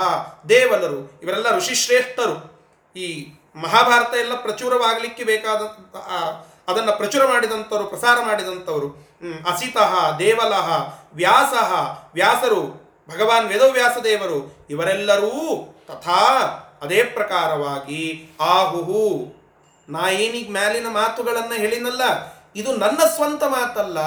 ದೇವಲರು, 0.48 1.00
ಇವರೆಲ್ಲ 1.22 1.48
ಋಷಿಶ್ರೇಷ್ಠರು. 1.56 2.36
ಈ 2.96 3.06
ಮಹಾಭಾರತ 3.56 4.12
ಎಲ್ಲ 4.14 4.34
ಪ್ರಚುರವಾಗಲಿಕ್ಕೆ 4.34 5.24
ಬೇಕಾದ 5.24 5.60
ಅದನ್ನು 6.68 6.92
ಪ್ರಚುರ 6.96 7.22
ಮಾಡಿದಂಥವರು, 7.26 7.84
ಪ್ರಸಾರ 7.84 8.18
ಮಾಡಿದಂಥವರು. 8.26 8.88
ಅಸಿತಃ, 9.50 9.92
ದೇವಲಹ, 10.18 10.68
ವ್ಯಾಸಃ, 11.14 11.72
ವ್ಯಾಸರು, 12.14 12.62
ಭಗವಾನ್ 13.10 13.48
ವೇದವ್ಯಾಸ 13.48 13.96
ದೇವರು 13.98 14.38
ಇವರೆಲ್ಲರೂ 14.70 15.32
ತಥಾ 15.88 16.22
ಅದೇ 16.82 17.00
ಪ್ರಕಾರವಾಗಿ 17.14 18.02
ಆಹುಹು. 18.40 19.02
ನಾ 19.88 20.02
ಏನೀಗ 20.10 20.48
ಮ್ಯಾಲಿನ 20.50 20.88
ಮಾತುಗಳನ್ನು 20.88 21.56
ಹೇಳಿನಲ್ಲ, 21.58 22.02
ಇದು 22.56 22.70
ನನ್ನ 22.76 23.00
ಸ್ವಂತ 23.16 23.42
ಮಾತಲ್ಲ. 23.48 23.98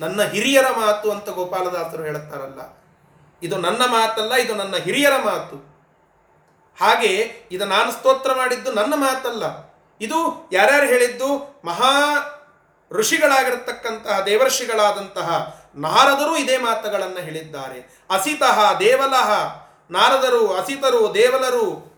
ನನ್ನ 0.00 0.22
ಹಿರಿಯರ 0.22 0.66
ಮಾತು 0.68 1.10
ಅಂತ 1.10 1.28
ಗೋಪಾಲದಾಸರು 1.28 2.02
ಹೇಳುತ್ತಾರಲ್ಲ. 2.02 2.86
ಇದು 3.42 3.56
ನನ್ನ 3.56 3.82
ಮಾತಲ್ಲ, 3.82 4.34
ಇದು 4.34 4.54
ನನ್ನ 4.54 4.76
ಹಿರಿಯರ 4.76 5.16
ಮಾತು. 5.24 5.76
ಹಾಗೆ 6.80 7.32
ಇದು 7.50 7.64
ನಾನು 7.64 7.92
ಸ್ತೋತ್ರ 7.92 8.34
ಮಾಡಿದ್ದು 8.34 8.72
ನನ್ನ 8.72 8.94
ಮಾತಲ್ಲ. 8.96 9.44
ಇದು 10.00 10.48
ಯಾರ್ಯಾರು 10.52 10.86
ಹೇಳಿದ್ದು? 10.86 11.60
ಮಹಾ 11.64 11.92
ಋಷಿಗಳಾಗಿರತಕ್ಕಂತಹ 12.92 14.20
ದೇವರ್ಷಿಗಳಾದಂತಹ 14.20 15.60
ನಾರದರು 15.74 16.36
ಇದೇ 16.36 16.56
ಮಾತುಗಳನ್ನು 16.56 17.16
ಹೇಳಿದ್ದಾರೆ. 17.16 18.04
ಅಸಿತಃ 18.10 18.78
ದೇವಲಹ 18.78 19.56
ನಾರದರು, 19.90 20.56
ಅಸಿತರು, 20.56 21.14
ದೇವಲರು, 21.14 21.96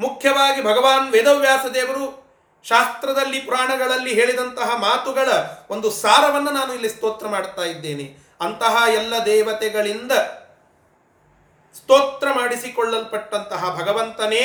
ಮುಖ್ಯವಾಗಿ 0.00 0.64
ಭಗವಾನ್ 0.64 1.10
ವೇದವ್ಯಾಸ 1.10 1.66
ದೇವರು 1.74 2.27
ಶಾಸ್ತ್ರದಲ್ಲಿ, 2.68 3.38
ಪುರಾಣಗಳಲ್ಲಿ 3.40 4.12
ಹೇಳಿದಂತಹ 4.18 4.68
ಮಾತುಗಳ 4.86 5.28
ಒಂದು 5.70 5.88
ಸಾರವನ್ನು 6.02 6.50
ನಾನು 6.50 6.70
ಇಲ್ಲಿ 6.74 6.90
ಸ್ತೋತ್ರ 6.96 7.26
ಮಾಡ್ತಾ 7.34 7.64
ಇದ್ದೇನೆ. 7.74 8.06
ಅಂತಹ 8.40 8.74
ಎಲ್ಲ 9.00 9.14
ದೇವತೆಗಳಿಂದ 9.26 10.12
ಸ್ತೋತ್ರ 11.74 12.28
ಮಾಡಿಸಿಕೊಳ್ಳಲ್ಪಟ್ಟಂತಹ 12.32 13.62
ಭಗವಂತನೇ 13.80 14.42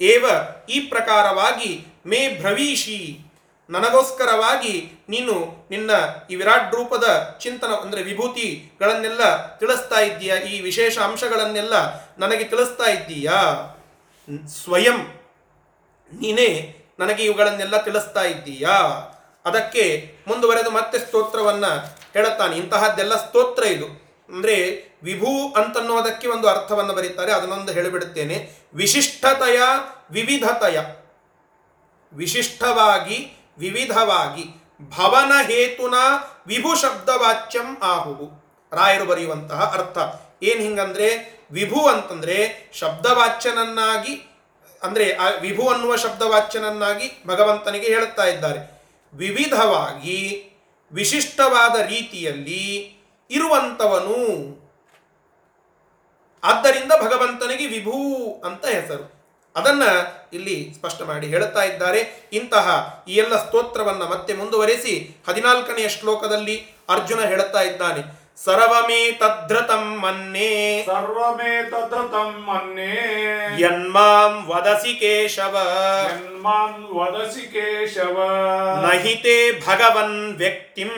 ಏವ 0.00 0.24
ಈ 0.68 0.76
ಪ್ರಕಾರವಾಗಿ 0.92 1.72
ಮೇ 2.06 2.20
ಭ್ರವೀಶಿ, 2.40 3.00
ನನಗೋಸ್ಕರವಾಗಿ 3.70 4.74
ನೀನು 5.08 5.34
ನಿನ್ನ 5.70 5.90
ಈ 6.30 6.36
ವಿರಾಟ್ 6.40 6.72
ರೂಪದ 6.74 7.06
ಚಿಂತನ 7.42 7.72
ಅಂದರೆ 7.82 8.00
ವಿಭೂತಿಗಳನ್ನೆಲ್ಲ 8.02 9.22
ತಿಳಿಸ್ತಾ 9.60 9.98
ಇದ್ದೀಯಾ? 10.08 10.36
ಈ 10.50 10.54
ವಿಶೇಷ 10.60 10.94
ಅಂಶಗಳನ್ನೆಲ್ಲ 11.08 11.74
ನನಗೆ 12.18 12.44
ತಿಳಿಸ್ತಾ 12.44 12.86
ಇದ್ದೀಯಾ? 12.96 13.38
ಸ್ವಯಂ 14.62 14.98
ನೀನೇ 16.12 16.50
ನನಗೆ 17.00 17.24
ಇವುಗಳನ್ನೆಲ್ಲ 17.24 17.82
ತಿಳಿಸ್ತಾ 17.82 18.22
ಇದ್ದೀಯಾ? 18.22 18.70
ಅದಕ್ಕೆ 19.44 20.14
ಮುಂದುವರೆದು 20.26 20.70
ಮತ್ತೆ 20.70 20.98
ಸ್ತೋತ್ರವನ್ನ 20.98 21.66
ಹೇಳುತ್ತಾನೆ. 22.14 22.56
ಇಂತಹದ್ದೆಲ್ಲ 22.56 23.26
ಸ್ತೋತ್ರ 23.26 23.62
ಇದು. 23.62 23.86
ಅಂದ್ರೆ 24.34 24.90
ವಿಭೂ 25.02 25.52
ಅಂತನ್ನುವುದಕ್ಕೆ 25.52 26.28
ಒಂದು 26.28 26.48
ಅರ್ಥವನ್ನು 26.48 26.92
ಬರೀತಾರೆ. 26.92 27.32
ಅದನ್ನೊಂದು 27.32 27.72
ಹೇಳಿಬಿಡುತ್ತೇನೆ. 27.72 28.52
ವಿಶಿಷ್ಟತೆಯ 28.74 29.60
ವಿವಿಧತೆಯ. 30.10 30.80
ವಿಶಿಷ್ಟವಾಗಿ, 32.12 33.36
ವಿವಿಧವಾಗಿ. 33.58 34.44
ಭವನ 34.96 35.32
ಹೇತುನ 35.46 35.94
ವಿಭು 36.46 36.76
ಶಬ್ದವಾಚ್ಯಂ 36.76 37.76
ಆಹುವು 37.82 38.50
ರಾಯರು 38.72 39.04
ಬರೆಯುವಂತಹ 39.04 39.62
ಅರ್ಥ. 39.62 39.98
ಏನು 40.42 40.60
ಹಿಂಗಂದ್ರೆ, 40.60 41.40
ವಿಭು 41.52 41.88
ಅಂತಂದ್ರೆ 41.88 42.70
ಶಬ್ದವಾಚ್ಯನನ್ನಾಗಿ 42.72 44.29
ಅಂದ್ರೆ 44.82 45.16
ಆ 45.16 45.28
ವಿಭು 45.28 45.68
ಅನ್ನುವ 45.68 45.96
ಶಬ್ದವಾಚ್ಯನನ್ನಾಗಿ 45.96 47.22
ಭಗವಂತನಿಗೆ 47.26 47.86
ಹೇಳುತ್ತಾ 47.86 48.24
ಇದ್ದಾರೆ. 48.24 48.82
ವಿವಿಧವಾಗಿ 49.14 50.46
ವಿಶಿಷ್ಟವಾದ 50.92 51.80
ರೀತಿಯಲ್ಲಿ 51.80 52.96
ಇರುವಂಥವನು 53.30 54.16
ಆದ್ದರಿಂದ 56.44 56.92
ಭಗವಂತನಿಗೆ 57.02 57.66
ವಿಭೂ 57.66 58.14
ಅಂತ 58.44 58.66
ಹೆಸರು. 58.66 59.20
ಅದನ್ನ 59.56 59.82
ಇಲ್ಲಿ 60.32 60.74
ಸ್ಪಷ್ಟ 60.74 61.02
ಮಾಡಿ 61.02 61.26
ಹೇಳುತ್ತಾ 61.26 61.62
ಇದ್ದಾರೆ. 61.62 62.28
ಇಂತಹ 62.32 63.04
ಈ 63.08 63.14
ಎಲ್ಲ 63.14 63.46
ಸ್ತೋತ್ರವನ್ನ 63.46 64.02
ಮತ್ತೆ 64.02 64.34
ಮುಂದುವರೆಸಿ 64.34 65.16
ಹದಿನಾಲ್ಕನೆಯ 65.28 65.88
ಶ್ಲೋಕದಲ್ಲಿ 65.88 66.66
ಅರ್ಜುನ 66.88 67.20
ಹೇಳುತ್ತಾ 67.20 67.60
ಇದ್ದಾನೆ. 67.60 68.19
ಸರ್ವಮೇ 68.44 69.12
ತದ್ರತಂ 69.12 69.98
ಮನ್ನೇ. 70.00 70.82
ಸರ್ವಮೇತದ್ರತಂ 70.86 72.44
ಮನ್ನೇ. 72.46 72.96
ಯನ್ಮಾಂ 73.58 74.46
ವದಸಿ 74.46 74.94
ಕೇಶವ. 74.94 75.58
ಯನ್ಮಾಂ 76.10 76.86
ವದಸಿ 76.94 77.40
ಕೇಶವ. 77.40 78.30
ನಹಿತೆ 78.82 79.66
ಭಗವನ್ 79.66 80.36
ವ್ಯಕ್ತಿಂ. 80.36 80.88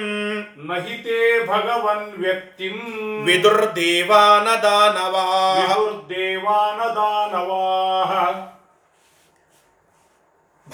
ನಹಿತೆ 0.67 1.47
ಭಗವನ್ 1.47 2.23
ವ್ಯಕ್ತಿಂ. 2.23 2.77
ವಿದುರ್ದೇವಾನ 3.25 4.61
ದಾನವಾ 4.61 5.53
ವಿದುರ್ದೇವಾನ 5.53 6.89
ದಾನವಾಹ 6.89 8.13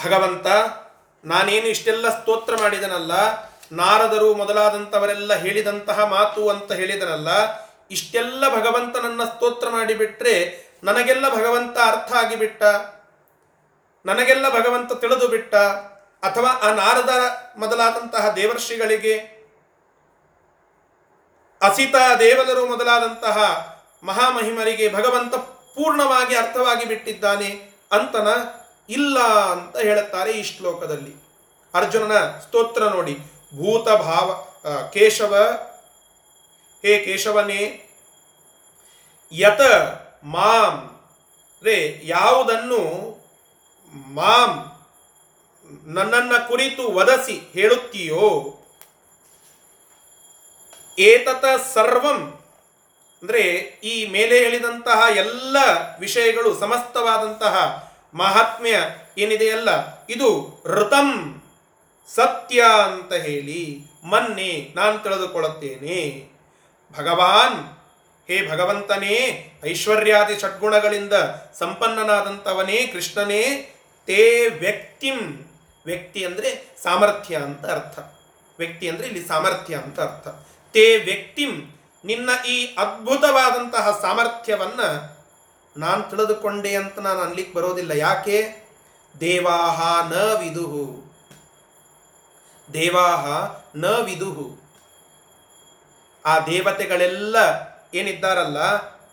ಭಗವಂತ 0.07 0.47
ನಾನೇನು 1.25 1.67
ಇಷ್ಟೆಲ್ಲ 1.67 2.09
ಸ್ತೋತ್ರ 2.09 2.55
ಮಾಡಿದನಲ್ಲ 2.63 3.48
ನಾರದರು 3.73 4.35
ಮೊದಲಾದಂಥವರೆಲ್ಲ 4.35 5.35
ಹೇಳಿದಂತಹ 5.35 6.05
ಮಾತು 6.05 6.49
ಅಂತ 6.49 6.73
ಹೇಳಿದರಲ್ಲ 6.73 7.29
ಇಷ್ಟೆಲ್ಲ 7.91 8.55
ಭಗವಂತನನ್ನ 8.55 9.25
ಸ್ತೋತ್ರ 9.25 9.69
ಮಾಡಿಬಿಟ್ರೆ 9.69 10.69
ನನಗೆಲ್ಲ 10.85 11.35
ಭಗವಂತ 11.35 11.79
ಅರ್ಥ 11.79 12.13
ಆಗಿಬಿಟ್ಟ? 12.13 12.63
ನನಗೆಲ್ಲ 14.07 14.49
ಭಗವಂತ 14.49 14.93
ತಿಳಿದು 14.93 15.29
ಬಿಟ್ಟ? 15.29 15.55
ಅಥವಾ 16.23 16.49
ಆ 16.49 16.73
ನಾರದ 16.73 17.11
ಮೊದಲಾದಂತಹ 17.57 18.31
ದೇವರ್ಷಿಗಳಿಗೆ? 18.31 19.19
ಅಸಿತ 21.63 21.95
ದೇವದರು 22.19 22.67
ಮೊದಲಾದಂತಹ 22.67 23.39
ಮಹಾಮಹಿಮರಿಗೆ 24.03 24.93
ಭಗವಂತ 24.93 25.35
ಪೂರ್ಣವಾಗಿ 25.35 26.37
ಅರ್ಥವಾಗಿ 26.37 26.85
ಬಿಟ್ಟಿದ್ದಾನೆ 26.85 27.71
ಅಂತನ 27.93 28.29
ಇಲ್ಲ 28.89 29.19
ಅಂತ 29.51 29.77
ಹೇಳುತ್ತಾರೆ 29.77 30.33
ಈ 30.33 30.43
ಶ್ಲೋಕದಲ್ಲಿ. 30.43 31.15
ಅರ್ಜುನನ 31.75 32.19
ಸ್ತೋತ್ರ 32.19 32.85
ನೋಡಿ. 32.85 33.19
ಭೂತ 33.53 33.89
ಭಾವ 33.89 34.45
ಆ, 34.65 34.83
ಕೇಶವ 34.83 35.35
ಹೇ 36.85 36.99
ಕೇಶವನೇ 36.99 37.91
ಯತ 39.33 39.61
ಮಾಂ 40.25 40.75
ರೇ 41.65 42.01
ಯಾವುದನ್ನು 42.05 42.81
ಮಾಂ 44.15 44.53
ನನ್ನನ್ನ 45.87 46.39
ಕುರಿತು 46.49 46.89
ವದಸಿ 46.89 47.41
ಹೇಳುತ್ತೀಯೋ? 47.53 48.55
ಏತತ 50.99 51.45
ಸರ್ವಂ 51.75 52.21
ಅಂದರೆ 53.23 53.43
ಈ 53.85 54.09
ಮೇಲೆ 54.09 54.39
ಹೇಳಿದಂತಹ 54.39 55.17
ಎಲ್ಲ 55.17 55.57
ವಿಷಯಗಳು 55.99 56.61
ಸಮಸ್ತವಾದಂತಹ 56.61 57.55
ಮಹಾತ್ಮ್ಯ 58.15 58.77
ಏನಿದೆಯಲ್ಲ 59.19 59.71
ಇದು 60.09 60.29
ಋತಂ. 60.67 61.38
ಸತ್ಯ 62.15 62.65
ಅಂತ 62.85 63.13
ಹೇಳಿ 63.13 63.87
ಮನ್ನೆ 64.05 64.73
ನಾನು 64.77 65.03
ತಿಳಿದುಕೊಳ್ಳುತ್ತೇನೆ. 65.03 66.29
ಭಗವಾನ್, 66.99 67.79
ಹೇ 68.27 68.51
ಭಗವಂತನೇ, 68.51 69.53
ಐಶ್ವರ್ಯಾದಿ 69.65 70.39
ಷಡ್ಗುಣಗಳಿಂದ 70.39 71.13
ಸಂಪನ್ನನಾದಂಥವನೇ 71.59 72.87
ಕೃಷ್ಣನೇ, 72.87 73.75
ತೇ 74.07 74.49
ವ್ಯಕ್ತಿಂ. 74.49 75.51
ವ್ಯಕ್ತಿ 75.87 76.25
ಅಂದರೆ 76.25 76.77
ಸಾಮರ್ಥ್ಯ 76.83 77.37
ಅಂತ 77.37 77.67
ಅರ್ಥ. 77.67 77.99
ವ್ಯಕ್ತಿ 78.59 78.89
ಅಂದರೆ 78.89 79.07
ಇಲ್ಲಿ 79.07 79.29
ಸಾಮರ್ಥ್ಯ 79.29 79.77
ಅಂತ 79.77 80.01
ಅರ್ಥ. 80.01 80.29
ತೇ 80.73 80.97
ವ್ಯಕ್ತಿಂ. 80.97 81.77
ನಿನ್ನ 82.05 82.31
ಈ 82.49 82.75
ಅದ್ಭುತವಾದಂತಹ 82.79 83.99
ಸಾಮರ್ಥ್ಯವನ್ನು 84.03 85.19
ನಾನು 85.77 86.11
ತಿಳಿದುಕೊಂಡೆ 86.11 86.75
ಅಂತ 86.75 86.99
ನಾನು 86.99 87.21
ಅನ್ಲಿಕ್ಕೆ 87.21 87.55
ಬರೋದಿಲ್ಲ. 87.55 87.91
ಯಾಕೆ? 87.91 88.69
ದೇವಾಹ 89.21 90.09
ನ 90.11 90.15
ವಿದುಹು 90.15 91.08
ದೇವಾಹ 92.73 93.27
ನ 93.77 93.85
ವಿದುಹು. 93.85 94.69
ಆ 96.27 96.39
ದೇವತೆಗಳೆಲ್ಲ 96.39 97.37
ಏನಿದ್ದಾರಲ್ಲ, 97.95 98.59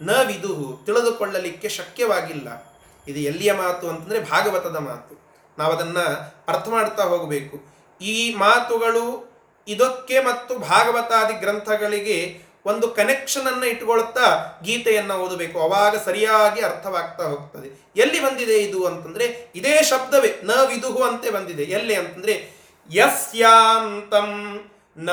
ನ 0.02 0.10
ವಿದುಹು, 0.28 0.86
ತಿಳಿದುಕೊಳ್ಳಲಿಕ್ಕೆ 0.86 1.70
ಶಕ್ಯವಾಗಿಲ್ಲ. 1.70 2.76
ಇದು 3.08 3.20
ಎಲ್ಲಿಯ 3.20 3.54
ಮಾತು 3.54 3.90
ಅಂತಂದ್ರೆ 3.90 4.20
ಭಾಗವತದ 4.20 4.76
ಮಾತು. 4.76 5.26
ನಾವು 5.58 5.74
ಅದನ್ನ 5.74 6.00
ಅರ್ಥ 6.48 6.68
ಮಾಡ್ತಾ 6.70 7.04
ಹೋಗಬೇಕು. 7.04 7.76
ಈ 8.02 8.36
ಮಾತುಗಳು 8.36 9.36
ಇದಕ್ಕೆ 9.68 10.20
ಮತ್ತು 10.20 10.60
ಭಾಗವತಾದಿ 10.60 11.34
ಗ್ರಂಥಗಳಿಗೆ 11.34 12.42
ಒಂದು 12.66 12.88
ಕನೆಕ್ಷನ್ 12.88 13.48
ಅನ್ನು 13.48 13.66
ಇಟ್ಕೊಳ್ತಾ 13.66 14.60
ಗೀತೆಯನ್ನು 14.64 15.14
ಓದಬೇಕು. 15.14 15.62
ಅವಾಗ 15.62 15.96
ಸರಿಯಾಗಿ 16.06 16.62
ಅರ್ಥವಾಗ್ತಾ 16.62 17.24
ಹೋಗ್ತದೆ. 17.24 17.92
ಎಲ್ಲಿ 17.96 18.20
ಬಂದಿದೆ 18.20 18.58
ಇದು 18.58 18.86
ಅಂತಂದ್ರೆ, 18.86 19.52
ಇದೇ 19.56 19.84
ಶಬ್ದವೇ, 19.84 20.42
ನ 20.44 20.52
ವಿದುಹು 20.52 21.04
ಅಂತೆ 21.04 21.30
ಬಂದಿದೆ. 21.30 21.64
ಎಲ್ಲಿ 21.64 21.96
ಅಂತಂದ್ರೆ 21.96 22.65
ಯಸ್ಯಾಂತಂ 22.92 24.60
ನ 24.98 25.10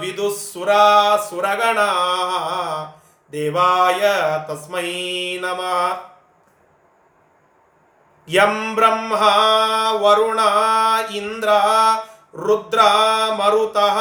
ವಿದುಸುರಾ 0.00 1.16
ಸುರಗಣ. 1.16 1.78
ದೇವಾಯ 3.32 4.00
ತಸ್ಮೈ 4.46 5.38
ನಮಃ. 5.38 6.16
ಯಂ 8.28 8.74
ಬ್ರಹ್ಮ 8.74 9.12
ವರುಣ 9.90 10.38
ಇಂದ್ರ 11.14 11.48
ರುದ್ರ 12.34 12.80
ಮರುತಃ. 13.34 13.98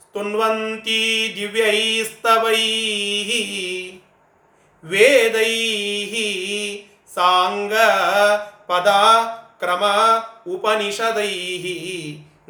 ಸ್ತುನ್ವಂತಿ 0.00 1.32
ದಿವ್ಯೈಸ್ತವೈ. 1.36 2.62
ವೇದೈ 4.84 5.54
ಸಾಂಗ 7.14 7.74
ಪದ 8.66 8.88
ಕ್ರಮ 9.64 9.84
ಉಪನಿಷದೈಹಿ 10.54 11.78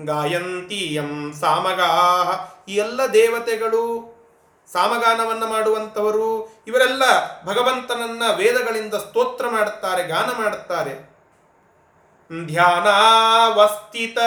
ಗಾಯಂತೀಯಂ 0.05 1.11
ಸಾಮಗಾಃ 1.41 2.29
ಈ 2.69 2.75
ಎಲ್ಲ 2.77 3.01
ದೇವತೆಗಳು 3.13 3.85
ಸಾಮಗಾನವನ್ನು 4.69 5.47
ಮಾಡುವಂಥವರು, 5.47 6.29
ಇವರೆಲ್ಲ 6.67 7.03
ಭಗವಂತನನ್ನ 7.45 8.23
ವೇದಗಳಿಂದ 8.37 8.95
ಸ್ತೋತ್ರ 8.95 9.45
ಮಾಡುತ್ತಾರೆ, 9.49 10.03
ಗಾನ 10.09 10.29
ಮಾಡುತ್ತಾರೆ. 10.43 10.95
ಧ್ಯಾನಾವಸ್ಥಿತ 12.47 14.19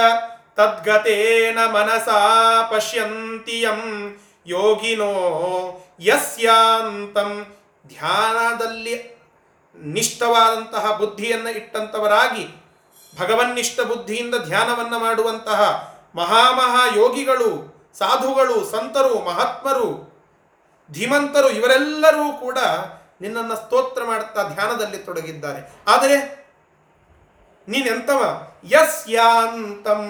ತದ್ಗತೇನ 0.57 1.59
ಮನಸಾ 1.65 2.19
ಪಶ್ಯಂತಿ 2.71 3.57
ಯಂ 3.61 3.81
ಯೋಗಿನೋ 4.45 5.11
ಯಸ್ಯಾಂತಂ. 5.99 7.31
ಧ್ಯಾನದಲ್ಲಿ 7.87 8.95
ನಿಷ್ಠವಾದಂತಹ 9.75 10.85
ಬುದ್ಧಿಯನ್ನು 10.97 11.49
ಇಟ್ಟಂತವರಾಗಿ 11.49 12.45
ಭಗವನ್ನಿಷ್ಠ 13.19 13.79
ಬುದ್ಧಿಯಿಂದ 13.79 14.35
ಧ್ಯಾನವನ್ನ 14.35 14.97
ಮಾಡುವಂತಹ 14.97 15.61
ಮಹಾಮಹಾ 16.15 16.83
ಯೋಗಿಗಳು, 16.95 17.49
ಸಾಧುಗಳು, 17.97 18.65
ಸಂತರು, 18.65 19.19
ಮಹಾತ್ಮರು, 19.19 19.87
ಧೀಮಂತರು 20.91 21.49
ಇವರೆಲ್ಲರೂ 21.49 22.33
ಕೂಡ 22.33 22.57
ನಿನ್ನನ್ನು 23.21 23.55
ಸ್ತೋತ್ರ 23.55 24.03
ಮಾಡುತ್ತಾ 24.03 24.43
ಧ್ಯಾನದಲ್ಲಿ 24.43 24.97
ತೊಡಗಿದ್ದಾರೆ. 24.97 25.61
ಆದರೆ 25.87 26.17
ನೀನೆಂತವ 27.67 28.41
ಯಸ್ 28.71 29.09
ಯಾಂತಂ 29.09 30.03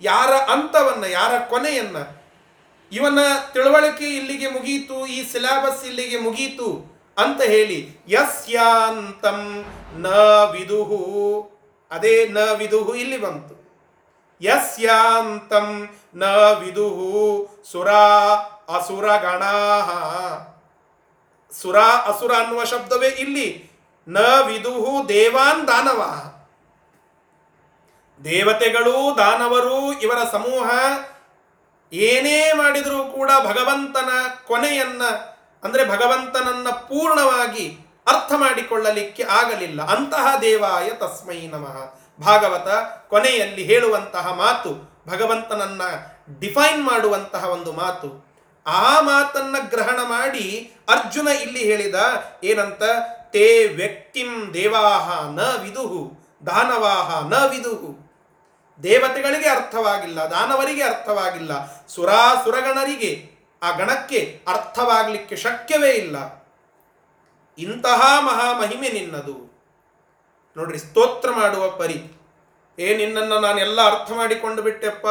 ಯಾರ 0.00 0.30
ಅಂತವನ್ನ, 0.30 1.04
ಯಾರ 1.04 1.32
ಕೊನೆಯನ್ನ? 1.48 1.96
ಇವನ 2.92 3.18
ತಿಳುವಳಿಕೆ 3.52 4.04
ಇಲ್ಲಿಗೆ 4.04 4.50
ಮುಗೀತು, 4.50 5.06
ಈ 5.06 5.32
ಸಿಲೆಬಸ್ 5.32 5.84
ಇಲ್ಲಿಗೆ 5.84 6.18
ಮುಗೀತು 6.18 6.68
ಅಂತ 7.18 7.42
ಹೇಳಿ 7.42 8.02
ಯಸ್ಯಾಂತಂ 8.08 9.64
ನ 9.96 10.06
ವಿದುಹು. 10.52 11.02
ಅದೇ 11.92 12.28
ನ 12.28 12.38
ವಿದುಹು 12.52 12.94
ಇಲ್ಲಿ 12.94 13.18
ಬಂತು. 13.18 13.54
ಯಸ್ಯಾಂತಂ 14.40 15.68
ನ 16.14 16.24
ವಿದುಹು 16.60 17.08
ಅಸುರ 17.62 17.90
ಅಸುರಗಣಾ 18.76 19.54
ಸುರ 21.52 21.76
ಅಸುರ 22.10 22.32
ಅನ್ನುವ 22.36 22.64
ಶಬ್ದವೇ 22.64 23.10
ಇಲ್ಲಿ. 23.24 23.48
ನ 24.08 24.18
ವಿದುಹು 24.46 25.08
ದೇವಾನ್ 25.08 25.68
ದಾನವ. 25.68 26.00
ದೇವತೆಗಳು 28.20 28.96
ದಾನವರು 29.18 29.78
ಇವರ 30.00 30.18
ಸಮೂಹ 30.32 30.70
ಏನೇ 31.92 32.52
ಮಾಡಿದರೂ 32.52 33.00
ಕೂಡ 33.04 33.30
ಭಗವಂತನ 33.44 34.10
ಕೊನೆಯನ್ನ, 34.46 35.02
ಅಂದರೆ 35.62 35.82
ಭಗವಂತನನ್ನ 35.84 36.68
ಪೂರ್ಣವಾಗಿ 36.88 37.81
ಅರ್ಥ 38.06 38.32
ಮಾಡಿಕೊಳ್ಳಲಿಕ್ಕೆ 38.36 39.22
ಆಗಲಿಲ್ಲ. 39.22 39.82
ಅಂತಹ 39.82 40.34
ದೇವಾಯ 40.40 40.90
ತಸ್ಮೈ 40.90 41.46
ನಮಃ. 41.46 42.02
ಭಾಗವತ 42.20 42.68
ಕೊನೆಯಲ್ಲಿ 43.08 43.64
ಹೇಳುವಂತಹ 43.64 44.32
ಮಾತು, 44.32 45.02
ಭಗವಂತನನ್ನ 45.08 45.82
ಡಿಫೈನ್ 46.38 46.84
ಮಾಡುವಂತಹ 46.84 47.44
ಒಂದು 47.44 47.72
ಮಾತು. 47.72 48.32
ಆ 48.66 49.00
ಮಾತನ್ನ 49.00 49.56
ಗ್ರಹಣ 49.68 49.96
ಮಾಡಿ 49.96 50.72
ಅರ್ಜುನ 50.88 51.28
ಇಲ್ಲಿ 51.28 51.58
ಹೇಳಿದ 51.58 51.94
ಏನಂತ? 52.44 52.82
ತೇ 53.30 53.66
ವ್ಯಕ್ತಿಂ 53.66 54.54
ದೇವಾಹ 54.54 55.28
ನ 55.28 55.40
ವಿದುಹು, 55.62 56.12
ದಾನವಾಹ 56.46 57.28
ನ 57.28 57.34
ವಿದುಹು. 57.34 58.02
ದೇವತೆಗಳಿಗೆ 58.82 59.48
ಅರ್ಥವಾಗಿಲ್ಲ, 59.48 60.20
ದಾನವರಿಗೆ 60.20 60.82
ಅರ್ಥವಾಗಿಲ್ಲ. 60.82 61.86
ಸುರಾಸುರಗಣರಿಗೆ, 61.86 63.30
ಆ 63.62 63.70
ಗಣಕ್ಕೆ 63.70 64.40
ಅರ್ಥವಾಗಲಿಕ್ಕೆ 64.48 65.36
ಶಕ್ಯವೇ 65.36 65.90
ಇಲ್ಲ. 65.90 66.41
ಇಂತಹ 67.58 68.18
ಮಹಾಮಹಿಮೆ 68.20 68.88
ನಿನ್ನದು. 68.88 69.52
ನೋಡ್ರಿ, 70.56 70.78
ಸ್ತೋತ್ರ 70.78 71.30
ಮಾಡುವ 71.30 71.70
ಪರಿ. 71.70 72.20
ಏ, 72.78 72.96
ನಿನ್ನನ್ನು 72.96 73.38
ನಾನೆಲ್ಲ 73.38 73.80
ಅರ್ಥ 73.86 74.12
ಮಾಡಿಕೊಂಡು 74.12 74.62
ಬಿಟ್ಟೆಪ್ಪ. 74.62 75.06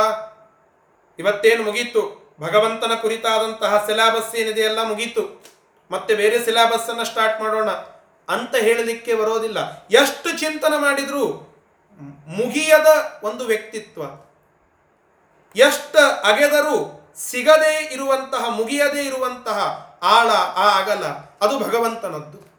ಇವತ್ತೇನು 1.20 1.64
ಮುಗೀತು? 1.64 2.22
ಭಗವಂತನ 2.42 2.92
ಕುರಿತಾದಂತಹ 3.02 3.86
ಸಿಲಾಬಸ್ 3.86 4.36
ಏನಿದೆ 4.36 4.62
ಎಲ್ಲ 4.62 4.84
ಮುಗೀತು. 4.84 5.44
ಮತ್ತೆ 5.92 6.16
ಬೇರೆ 6.16 6.46
ಸಿಲಾಬಸ್ 6.46 6.90
ಅನ್ನ 6.90 7.04
ಸ್ಟಾರ್ಟ್ 7.04 7.42
ಮಾಡೋಣ. 7.42 7.70
ಅಂತ 8.30 8.56
ಹೇಳಲಿಕ್ಕೆ 8.56 9.16
ಬರೋದಿಲ್ಲ. 9.16 9.88
ಎಷ್ಟು 9.92 10.40
ಚಿಂತನೆ 10.40 10.78
ಮಾಡಿದ್ರು 10.82 11.52
ಮುಗಿಯದ 12.28 13.20
ಒಂದು 13.24 13.46
ವ್ಯಕ್ತಿತ್ವ. 13.46 14.02
ಎಷ್ಟ 15.56 15.96
ಅಗೆದರೂ 16.24 17.10
ಸಿಗದೇ 17.18 17.90
ಇರುವಂತಹ, 17.94 18.50
ಮುಗಿಯದೇ 18.50 19.02
ಇರುವಂತಹ 19.02 19.92
ಆಳ 20.04 20.30
ಆ 20.56 20.80
ಅಗಲ. 20.80 21.31
ಅದು 21.42 21.60
ಭಗವಂತನದ್ದು. 21.60 22.52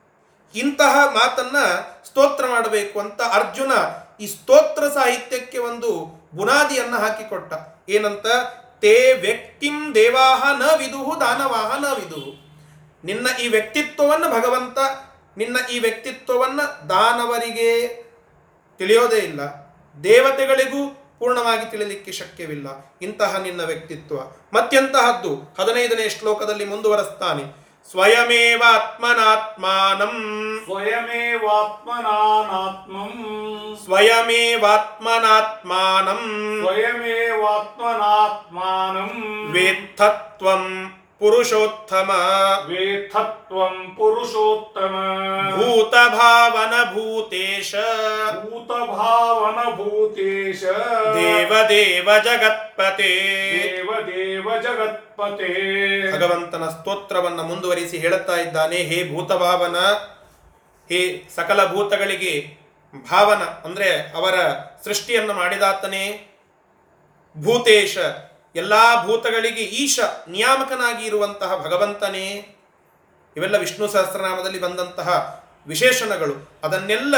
ಇಂತಹ 0.54 0.98
ಮಾತನ್ನ 1.06 1.56
ಸ್ತೋತ್ರ 2.04 2.46
ಮಾಡಬೇಕು 2.46 3.00
ಅಂತ 3.00 3.20
ಅರ್ಜುನ 3.22 3.72
ಈ 4.20 4.26
ಸ್ತೋತ್ರ 4.26 4.88
ಸಾಹಿತ್ಯಕ್ಕೆ 4.88 5.58
ಒಂದು 5.58 6.20
ಬುನಾದಿಯನ್ನು 6.34 6.96
ಹಾಕಿಕೊಟ್ಟ. 6.96 7.54
ಏನಂತ? 7.88 8.26
ತೇ 8.80 9.12
ವ್ಯಕ್ತಿಂ 9.12 9.94
ದೇವಾಹ 9.94 10.58
ನ 10.58 10.62
ವಿದುಹು 10.78 11.20
ದಾನವಾಹ 11.20 11.78
ನ 11.78 11.86
ವಿದುಹು. 11.86 12.42
ನಿನ್ನ 13.04 13.26
ಈ 13.42 13.48
ವ್ಯಕ್ತಿತ್ವವನ್ನು 13.48 14.28
ಭಗವಂತ, 14.28 14.78
ನಿನ್ನ 15.36 15.56
ಈ 15.72 15.78
ವ್ಯಕ್ತಿತ್ವವನ್ನ 15.78 16.62
ದಾನವರಿಗೆ 16.62 17.88
ತಿಳಿಯೋದೇ 18.78 19.16
ಇಲ್ಲ. 19.16 19.40
ದೇವತೆಗಳಿಗೂ 20.04 20.88
ಪೂರ್ಣವಾಗಿ 21.18 21.70
ತಿಳಿಲಿಕ್ಕೆ 21.70 22.12
ಶಕ್ಯವಿಲ್ಲ. 22.12 22.96
ಇಂತಹ 23.02 23.36
ನಿನ್ನ 23.36 23.64
ವ್ಯಕ್ತಿತ್ವ. 23.64 24.16
ಮತ್ತೆಂತಹದ್ದು? 24.52 25.56
ಹದಿನೈದನೇ 25.60 26.08
ಶ್ಲೋಕದಲ್ಲಿ 26.08 26.64
ಮುಂದುವರೆಸ್ತಾನೆ. 26.64 27.62
स्वयमेवात्मनात्मानम् 27.90 30.20
स्वयमेवात्मनानात्मम् 30.66 33.16
स्वयमेवात्मनात्मानम् 33.84 36.26
स्वयमेवात्मनात्मानम् 36.62 39.16
वेत्थत्वम् 39.54 40.68
ಪುರುಷೋತ್ತಮ. 41.22 42.11
ವೇಥತ್ವಂ 42.66 43.94
ಪುರುಷೋತ್ತಮ. 43.98 44.94
ಭೂತ 45.54 45.94
ಭಾವನ 45.94 46.85
ಭೂತೇಶ 46.90 47.74
ಭೂತ 48.30 48.68
ಭಾವನ 48.90 49.74
ಭೂತೇಶ 49.74 50.64
ದೇವ 51.14 51.52
ದೇವ 51.68 52.08
ಜಗತ್ಪತೆ. 52.24 53.12
ದೇವ 53.62 53.90
ದೇವ 54.06 54.48
ಜಗತ್ಪತೆ. 54.62 55.50
ಭಗವಂತನ 56.12 56.68
ಸ್ತೋತ್ರವನ್ನ 56.68 57.40
ಮುಂದುವರಿಸಿ 57.40 57.98
ಹೇಳುತ್ತಾ 57.98 58.37
ಇದ್ದಾನೆ 58.37 58.76
ಹೇ 58.76 59.14
ಭೂತಭಾವನ 59.14 59.76
ಹೇ 60.88 61.28
ಸಕಲ 61.37 61.72
ಭೂತಗಳಿಗೆ 61.72 62.58
ಭಾವನ 63.11 63.42
ಅಂದ್ರೆ 63.42 64.16
ಅವರ 64.16 64.35
ಸೃಷ್ಟಿಯನ್ನು 64.85 65.32
ಮಾಡಿದಾತನೇ 65.32 66.28
ಭೂತೇಶ. 67.38 67.98
ಎಲ್ಲಾ 68.54 69.04
ಭೂತಗಳಿಗೆ 69.04 69.60
ಈಶ 69.60 70.00
ನಿಯಾಮಕನಾಗಿ 70.28 71.06
ಇರುವಂತಹ 71.06 71.56
ಭಗವಂತನೇ. 71.56 72.56
ಇವೆಲ್ಲ 73.36 73.56
ವಿಷ್ಣು 73.56 73.88
ಸಹಸ್ರನಾಮದಲ್ಲಿ 73.88 74.60
ಬಂದಂತಹ 74.60 75.08
ವಿಶೇಷಣಗಳು. 75.66 76.52
ಅದನ್ನೆಲ್ಲ 76.64 77.14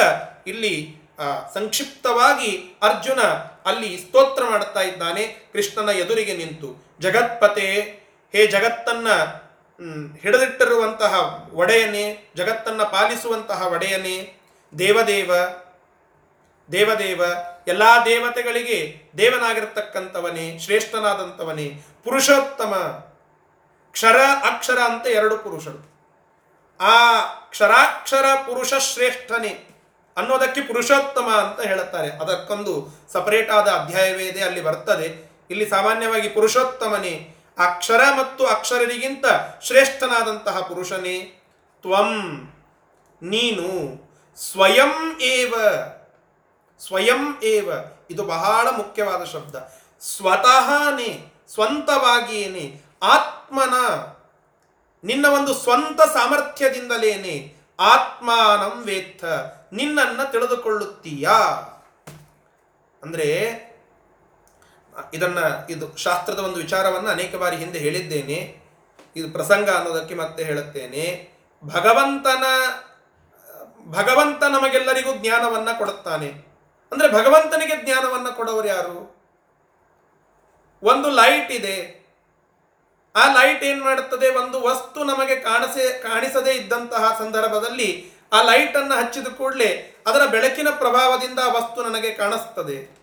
ಇಲ್ಲಿ 0.46 0.96
ಸಂಕ್ಷಿಪ್ತವಾಗಿ 1.54 2.78
ಅರ್ಜುನ 2.82 3.20
ಅಲ್ಲಿ 3.66 3.98
ಸ್ತೋತ್ರ 3.98 4.44
ಮಾಡುತ್ತಾ 4.50 4.80
ಇದ್ದಾನೆ. 4.80 5.50
ಕೃಷ್ಣನ 5.52 5.88
ಎದುರಿಗೆ 5.88 6.36
ನಿಂತು, 6.36 6.96
ಜಗತ್ಪತೆ, 7.00 7.70
ಹೇ 8.32 8.46
ಜಗತ್ತನ್ನ 8.46 9.08
ಹಿಡಿದಿಟ್ಟಿರುವಂತಹ 10.22 11.14
ಒಡೆಯನೇ, 11.52 12.30
ಜಗತ್ತನ್ನ 12.36 12.82
ಪಾಲಿಸುವಂತಹ 12.82 13.66
ಒಡೆಯನೇ, 13.66 14.40
ದೇವದೇವ 14.78 15.30
ದೇವದೇವ, 16.72 17.24
ಎಲ್ಲಾ 17.66 18.04
ದೇವತೆಗಳಿಗೆ 18.04 19.02
ದೇವನಾಗಿರ್ತಕ್ಕಂಥವನೇ, 19.18 20.58
ಶ್ರೇಷ್ಠನಾದಂಥವನೇ, 20.58 21.82
ಪುರುಷೋತ್ತಮ, 22.04 22.74
ಕ್ಷರ, 23.92 24.16
ಅಕ್ಷರ 24.46 24.78
ಅಂತ 24.78 25.06
ಎರಡು 25.06 25.38
ಪುರುಷರು. 25.38 25.94
ಆ 26.80 27.20
ಕ್ಷರಾಕ್ಷರ 27.50 28.24
ಪುರುಷ 28.34 28.74
ಶ್ರೇಷ್ಠನೇ 28.74 29.70
ಅನ್ನೋದಕ್ಕೆ 30.16 30.60
ಪುರುಷೋತ್ತಮ 30.60 31.26
ಅಂತ 31.26 31.66
ಹೇಳುತ್ತಾರೆ. 31.66 32.10
ಅದಕ್ಕೊಂದು 32.10 33.04
ಸಪರೇಟ್ 33.12 33.50
ಆದ 33.50 33.68
ಅಧ್ಯಾಯವೇ 33.68 34.24
ಇದೆ, 34.24 34.42
ಅಲ್ಲಿ 34.42 34.60
ಬರ್ತದೆ. 34.60 35.32
ಇಲ್ಲಿ 35.50 35.70
ಸಾಮಾನ್ಯವಾಗಿ 35.70 36.28
ಪುರುಷೋತ್ತಮನೇ, 36.28 37.34
ಅಕ್ಷರ 37.58 38.00
ಮತ್ತು 38.18 38.46
ಅಕ್ಷರರಿಗಿಂತ 38.46 39.24
ಶ್ರೇಷ್ಠನಾದಂತಹ 39.62 40.60
ಪುರುಷನೇ, 40.60 41.42
ತ್ವಂ, 41.80 42.10
ನೀನು, 43.22 43.68
ಸ್ವಯಂ 44.52 45.20
ಏವ. 45.20 45.54
ಸ್ವಯಂ 46.80 47.40
ಏವ? 47.42 47.72
ಇದು 48.10 48.24
ಬಹಳ 48.24 48.68
ಮುಖ್ಯವಾದ 48.70 49.24
ಶಬ್ದ. 49.24 49.72
ಸ್ವತಃನೇ, 50.00 51.32
ಸ್ವಂತವಾಗಿಯೇನೆ, 51.48 52.82
ಆತ್ಮನ, 53.02 53.74
ನಿನ್ನ 55.04 55.26
ಒಂದು 55.28 55.54
ಸ್ವಂತ 55.54 56.02
ಸಾಮರ್ಥ್ಯದಿಂದಲೇನೆ 56.02 57.56
ಆತ್ಮಾನಂ 57.80 58.84
ವೇತ್ತ, 58.84 59.24
ನಿನ್ನನ್ನ 59.72 60.22
ತಿಳಿದುಕೊಳ್ಳುತ್ತೀಯ. 60.22 61.28
ಅಂದ್ರೆ, 63.02 63.64
ಇದನ್ನ, 65.14 65.38
ಇದು 65.70 65.96
ಶಾಸ್ತ್ರದ 65.96 66.38
ಒಂದು 66.38 66.56
ವಿಚಾರವನ್ನು 66.56 67.10
ಅನೇಕ 67.10 67.36
ಬಾರಿ 67.36 67.56
ಹಿಂದೆ 67.56 67.78
ಹೇಳಿದ್ದೇನೆ. 67.78 68.60
ಇದು 69.16 69.30
ಪ್ರಸಂಗ 69.30 69.70
ಅನ್ನೋದಕ್ಕೆ 69.70 70.14
ಮತ್ತೆ 70.14 70.44
ಹೇಳುತ್ತೇನೆ. 70.44 71.32
ಭಗವಂತನ, 71.64 72.44
ಭಗವಂತ 73.86 74.44
ನಮಗೆಲ್ಲರಿಗೂ 74.44 75.14
ಜ್ಞಾನವನ್ನ 75.14 75.68
ಕೊಡುತ್ತಾನೆ. 75.78 76.53
ಅಂದ್ರೆ 76.92 77.12
ಭಗವಂತನಿಗೆ 77.12 77.84
ಜ್ಞಾನವನ್ನು 77.84 78.36
ಕೊಡೋರು 78.36 78.68
ಯಾರು? 78.68 79.14
ಒಂದು 80.82 81.10
ಲೈಟ್ 81.10 81.52
ಇದೆ. 81.52 82.04
ಆ 83.16 83.32
ಲೈಟ್ 83.32 83.64
ಏನು 83.64 83.84
ಮಾಡುತ್ತದೆ? 83.84 84.30
ಒಂದು 84.30 84.62
ವಸ್ತು 84.62 85.04
ನಮಗೆ 85.04 85.36
ಕಾಣಿಸೆ, 85.36 86.02
ಕಾಣಿಸದೇ 86.02 86.52
ಇದ್ದಂತಹ 86.52 87.16
ಸಂದರ್ಭದಲ್ಲಿ 87.18 88.12
ಆ 88.32 88.42
ಲೈಟನ್ನು 88.42 88.94
ಹಚ್ಚಿದ 88.94 89.26
ಕೂಡಲೇ 89.26 89.96
ಅದರ 90.06 90.26
ಬೆಳಕಿನ 90.26 90.68
ಪ್ರಭಾವದಿಂದ 90.70 91.38
ಆ 91.38 91.48
ವಸ್ತು 91.48 91.82
ನನಗೆ 91.82 92.10
ಕಾಣಿಸ್ತದೆ. 92.10 92.98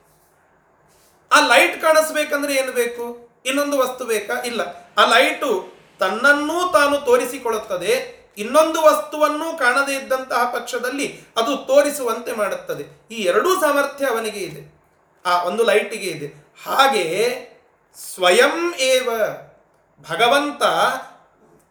ಆ 1.32 1.40
ಲೈಟ್ 1.40 1.82
ಕಾಣಿಸ್ಬೇಕಂದ್ರೆ 1.82 2.54
ಏನು 2.54 2.72
ಬೇಕು? 2.72 3.30
ಇನ್ನೊಂದು 3.46 3.78
ವಸ್ತು 3.78 4.06
ಬೇಕಾ? 4.06 4.34
ಇಲ್ಲ. 4.34 4.62
ಆ 4.98 5.06
ಲೈಟು 5.06 5.74
ತನ್ನನ್ನೂ 6.00 6.72
ತಾನು 6.72 6.98
ತೋರಿಸಿಕೊಳ್ಳುತ್ತದೆ. 6.98 8.21
ಇನ್ನೊಂದು 8.38 8.82
ವಸ್ತುವನ್ನು 8.82 9.58
ಕಾಣದೇ 9.58 9.96
ಇದ್ದಂತಹ 9.96 10.52
ಪಕ್ಷದಲ್ಲಿ 10.54 11.20
ಅದು 11.38 11.58
ತೋರಿಸುವಂತೆ 11.58 12.32
ಮಾಡುತ್ತದೆ. 12.32 13.08
ಈ 13.12 13.22
ಎರಡೂ 13.22 13.62
ಸಾಮರ್ಥ್ಯ 13.62 14.06
ಅವನಿಗೆ 14.06 14.40
ಇದೆ. 14.40 14.82
ಆ 15.26 15.44
ಒಂದು 15.44 15.64
ಲೈಟಿಗೆ 15.64 16.08
ಇದೆ. 16.08 16.54
ಹಾಗೆ 16.66 17.38
ಸ್ವಯಂ 18.14 18.74
ಏವ 18.76 19.10
ಭಗವಂತ 20.10 20.64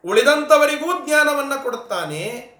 ಉಳಿದಂಥವರಿಗೂ 0.04 1.06
ಜ್ಞಾನವನ್ನು 1.06 1.62
ಕೊಡುತ್ತಾನೆ, 1.62 2.50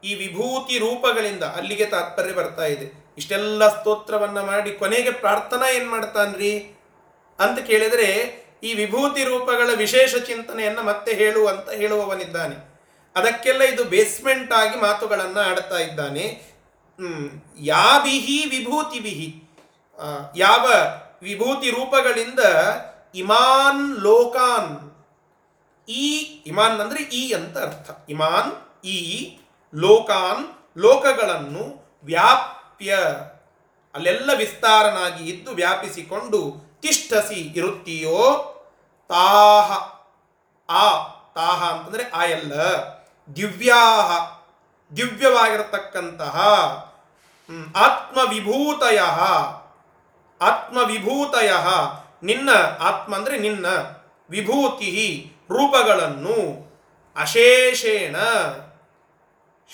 ಈ 0.03 0.13
ವಿಭೂತಿ 0.13 0.77
ರೂಪಗಳಿಂದ 0.79 1.43
ಅಲ್ಲಿಗೆ 1.43 1.85
ತಾತ್ಪರ್ಯ 1.85 2.33
ಬರ್ತಾ 2.33 2.65
ಇದೆ 2.65 2.85
ಇಷ್ಟೆಲ್ಲ 3.17 3.67
ಸ್ತೋತ್ರವನ್ನ 3.67 4.41
ಮಾಡಿ 4.41 4.71
ಕೊನೆಗೆ 4.71 5.11
ಪ್ರಾರ್ಥನಾ 5.11 5.67
ಏನ್ 5.69 5.89
ಮಾಡ್ತಾನ್ರಿ? 5.89 6.51
ಅಂತ 7.39 7.59
ಕೇಳಿದರೆ 7.59 8.09
ಈ 8.63 8.73
ವಿಭೂತಿ 8.73 9.23
ರೂಪಗಳ 9.23 9.69
ವಿಶೇಷ 9.75 10.15
ಚಿಂತನೆಯನ್ನು 10.15 10.83
ಮತ್ತೆ 10.83 11.13
ಹೇಳುವಂತ 11.13 11.69
ಹೇಳುವವನಿದ್ದಾನೆ. 11.69 12.55
ಅದಕ್ಕೆಲ್ಲ 13.15 13.61
ಇದು 13.63 13.83
ಬೇಸ್ಮೆಂಟ್ 13.83 14.53
ಆಗಿ 14.53 14.81
ಮಾತುಗಳನ್ನು 14.81 15.39
ಆಡ್ತಾ 15.39 15.77
ಇದ್ದಾನೆ. 15.79 16.55
ಯಾ 16.99 17.75
ಯಾಬಿಹಿ 17.75 18.45
ವಿಭೂತಿ 18.45 18.99
ಬಿಹಿ 18.99 19.43
ಯಾವ 20.35 20.65
ವಿಭೂತಿ 21.21 21.69
ರೂಪಗಳಿಂದ 21.69 22.39
ಇಮಾನ್ 23.15 23.99
ಲೋಕಾನ್, 23.99 24.73
ಈ, 25.89 26.17
ಇಮಾನ್ 26.45 26.81
ಅಂದ್ರೆ 26.81 27.03
ಈ 27.03 27.33
ಅಂತ 27.33 27.57
ಅರ್ಥ. 27.57 27.89
ಇಮಾನ್, 28.09 28.51
ಈ, 28.85 28.97
ಲೋಕಾನ್, 29.75 30.45
ಲೋಕಗಳನ್ನು 30.77 31.63
ವ್ಯಾಪ್ಯ, 32.03 32.97
ಅಲ್ಲೆಲ್ಲ 33.95 34.31
ವಿಸ್ತಾರನಾಗಿ 34.37 35.29
ಇದ್ದು 35.29 35.51
ವ್ಯಾಪಿಸಿಕೊಂಡು 35.51 36.39
ತಿಷ್ಠಸಿ 36.85 37.53
ಇರುತ್ತೀಯೋ 37.55 38.51
ತಾಹ. 39.09 39.71
ಆ, 40.69 41.07
ತಾಹ 41.35 41.71
ಅಂತಂದರೆ 41.71 42.09
ಆ 42.09 42.25
ಎಲ್ಲ. 42.25 42.53
ದಿವ್ಯಾಹ, 43.35 44.35
ದಿವ್ಯವಾಗಿರತಕ್ಕಂತಹ 44.95 46.39
ಆತ್ಮವಿಭೂತಯ 47.75 48.99
ಆತ್ಮವಿಭೂತಯ 50.41 51.51
ನಿನ್ನ 52.23 52.49
ಆತ್ಮ 52.79 53.15
ಅಂದರೆ 53.15 53.39
ನಿನ್ನ. 53.39 53.65
ವಿಭೂತಿ 54.29 55.31
ರೂಪಗಳನ್ನು. 55.49 56.65
ಅಶೇಷೇಣ. 57.15 58.15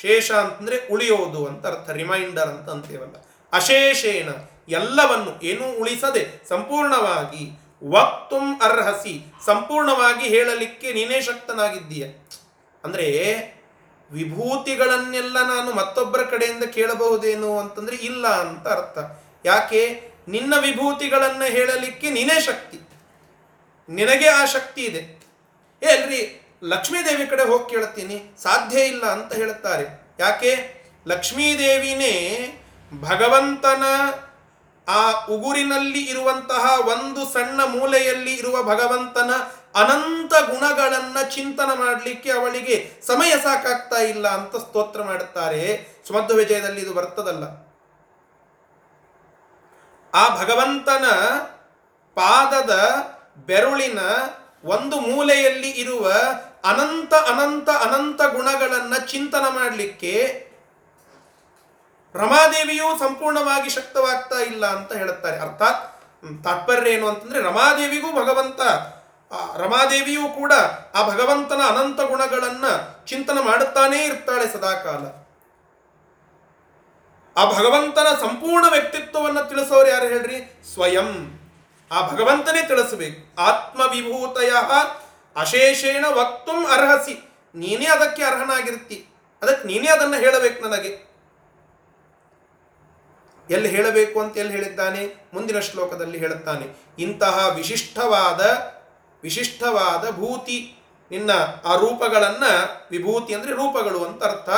ಶೇಷ 0.01 0.31
ಅಂತಂದರೆ 0.31 0.87
ಉಳಿಯೋದು 0.87 1.45
ಅಂತ 1.47 1.65
ಅರ್ಥ. 1.65 1.89
ರಿಮೈಂಡರ್ 1.89 2.49
ಅಂತ 2.49 2.69
ಅಂತೇವಲ್ಲ. 2.69 3.15
ಅಶೇಷೇಣ. 3.53 4.29
ಎಲ್ಲವನ್ನು 4.71 5.43
ಏನೂ 5.43 5.79
ಉಳಿಸದೆ 5.79 6.49
ಸಂಪೂರ್ಣವಾಗಿ 6.49 7.61
ವಕ್ತುಂ 7.89 8.61
ಅರ್ಹಸಿ, 8.61 9.33
ಸಂಪೂರ್ಣವಾಗಿ 9.45 10.27
ಹೇಳಲಿಕ್ಕೆ 10.27 10.93
ನೀನೇ 10.93 11.21
ಶಕ್ತನಾಗಿದ್ದೀಯ. 11.21 12.07
ಅಂದರೆ 12.83 13.05
ವಿಭೂತಿಗಳನ್ನೆಲ್ಲ 14.11 15.47
ನಾನು 15.47 15.71
ಮತ್ತೊಬ್ಬರ 15.71 16.21
ಕಡೆಯಿಂದ 16.21 16.63
ಕೇಳಬಹುದೇನು 16.63 17.59
ಅಂತಂದ್ರೆ 17.59 17.95
ಇಲ್ಲ 17.95 18.27
ಅಂತ 18.27 18.67
ಅರ್ಥ. 18.67 18.97
ಯಾಕೆ? 19.45 20.11
ನಿನ್ನ 20.27 20.53
ವಿಭೂತಿಗಳನ್ನು 20.59 21.45
ಹೇಳಲಿಕ್ಕೆ 21.45 22.09
ನೀನೇ 22.09 22.41
ಶಕ್ತಿ. 22.41 22.79
ನಿನಗೆ 23.89 24.27
ಆ 24.27 24.45
ಶಕ್ತಿ 24.45 24.81
ಇದೆ. 24.81 25.21
ಏ, 25.83 25.85
ಅಲ್ರಿ, 25.85 26.47
ಲಕ್ಷ್ಮೀದೇವಿ 26.63 27.25
ಕಡೆ 27.25 27.43
ಹೋಗಿ 27.43 27.69
ಕೇಳ್ತೀನಿ. 27.69 28.35
ಸಾಧ್ಯ 28.43 28.79
ಇಲ್ಲ 28.79 29.03
ಅಂತ 29.03 29.33
ಹೇಳುತ್ತಾರೆ. 29.33 30.15
ಯಾಕೆ? 30.19 30.81
ಲಕ್ಷ್ಮೀದೇವಿನೇ 31.07 32.47
ಭಗವಂತನ 32.99 33.83
ಆ 34.91 35.25
ಉಗುರಿನಲ್ಲಿ 35.25 36.01
ಇರುವಂತಹ 36.09 36.63
ಒಂದು 36.87 37.21
ಸಣ್ಣ 37.33 37.63
ಮೂಲೆಯಲ್ಲಿ 37.63 38.33
ಇರುವ 38.33 38.63
ಭಗವಂತನ 38.63 39.31
ಅನಂತ 39.75 40.33
ಗುಣಗಳನ್ನ 40.49 41.17
ಚಿಂತನ 41.29 41.69
ಮಾಡಲಿಕ್ಕೆ 41.73 42.31
ಅವಳಿಗೆ 42.31 42.75
ಸಮಯ 43.07 43.31
ಸಾಕಾಗ್ತಾ 43.43 43.99
ಇಲ್ಲ 44.01 44.27
ಅಂತ 44.27 44.55
ಸ್ತೋತ್ರ 44.55 45.01
ಮಾಡುತ್ತಾರೆ. 45.03 45.61
ಸುಮಧ್ವ 46.07 46.35
ವಿಜಯದಲ್ಲಿ 46.35 46.81
ಇದು 46.81 46.93
ಬರ್ತದಲ್ಲ. 46.93 47.43
ಆ 50.13 50.23
ಭಗವಂತನ 50.43 51.05
ಪಾದದ 52.15 52.73
ಬೆರುಳಿನ 53.45 53.99
ಒಂದು 54.63 54.99
ಮೂಲೆಯಲ್ಲಿ 54.99 55.69
ಇರುವ 55.69 56.05
ಅನಂತ 56.63 57.13
ಅನಂತ 57.13 57.69
ಅನಂತ 57.69 58.21
ಗುಣಗಳನ್ನ 58.21 58.95
ಚಿಂತನ 59.05 59.45
ಮಾಡಲಿಕ್ಕೆ 59.49 60.13
ರಮಾದೇವಿಯೂ 62.15 62.99
ಸಂಪೂರ್ಣವಾಗಿ 62.99 63.69
ಶಕ್ತವಾಗ್ತಾ 63.69 64.39
ಇಲ್ಲ 64.39 64.65
ಅಂತ 64.65 64.93
ಹೇಳುತ್ತಾರೆ. 64.93 65.39
ಅರ್ಥಾತ್ 65.39 66.01
ತಾತ್ಪರ್ಯ 66.43 66.91
ಏನು 66.91 67.09
ಅಂತಂದ್ರೆ 67.09 67.41
ರಮಾದೇವಿಗೂ 67.41 68.23
ಭಗವಂತ 68.23 68.61
ರಮಾದೇವಿಯೂ 69.57 70.29
ಕೂಡ 70.29 70.53
ಆ 70.95 71.07
ಭಗವಂತನ 71.07 71.61
ಅನಂತ 71.67 72.01
ಗುಣಗಳನ್ನ 72.01 72.65
ಚಿಂತನ 73.05 73.37
ಮಾಡುತ್ತಾನೇ 73.39 74.05
ಇರ್ತಾಳೆ 74.05 74.53
ಸದಾಕಾಲ. 74.53 75.21
ಆ 77.37 77.51
ಭಗವಂತನ 77.51 78.07
ಸಂಪೂರ್ಣ 78.21 78.65
ವ್ಯಕ್ತಿತ್ವವನ್ನು 78.69 79.49
ತಿಳಿಸೋರು 79.49 79.89
ಯಾರು 79.89 80.05
ಹೇಳ್ರಿ? 80.05 80.61
ಸ್ವಯಂ. 80.73 81.39
ಆ 81.91 82.07
ಭಗವಂತನೇ 82.07 82.63
ತಿಳಿಸಬೇಕು. 82.63 83.41
ಆತ್ಮವಿಭೂತಯ 83.41 84.51
ಅಶೇಷೇಣ 85.35 86.05
ವಕ್ತುಂ 86.05 86.65
ಅರ್ಹಸಿ. 86.65 87.29
ನೀನೇ 87.55 87.85
ಅದಕ್ಕೆ 87.85 88.23
ಅರ್ಹನಾಗಿರ್ತಿ. 88.23 89.07
ಅದಕ್ಕೆ 89.41 89.67
ನೀನೇ 89.67 89.87
ಅದನ್ನು 89.87 90.17
ಹೇಳಬೇಕು 90.17 90.69
ನನಗೆ. 90.69 91.10
ಎಲ್ಲಿ 93.51 93.69
ಹೇಳಬೇಕು 93.69 94.21
ಅಂತ 94.21 94.37
ಎಲ್ಲಿ 94.37 94.53
ಹೇಳಿದ್ದಾನೆ? 94.53 95.29
ಮುಂದಿನ 95.33 95.59
ಶ್ಲೋಕದಲ್ಲಿ 95.59 96.17
ಹೇಳುತ್ತಾನೆ. 96.17 96.65
ಇಂತಹ 96.99 97.51
ವಿಶಿಷ್ಟವಾದ 97.55 98.41
ವಿಶಿಷ್ಟವಾದ 99.23 100.09
ಭೂತಿ, 100.09 100.77
ನಿನ್ನ 101.11 101.31
ಆ 101.65 101.75
ರೂಪಗಳನ್ನು 101.75 102.51
ವಿಭೂತಿ 102.91 103.33
ಅಂದರೆ 103.33 103.51
ರೂಪಗಳು 103.51 104.05
ಅಂತ 104.05 104.23
ಅರ್ಥ. 104.23 104.49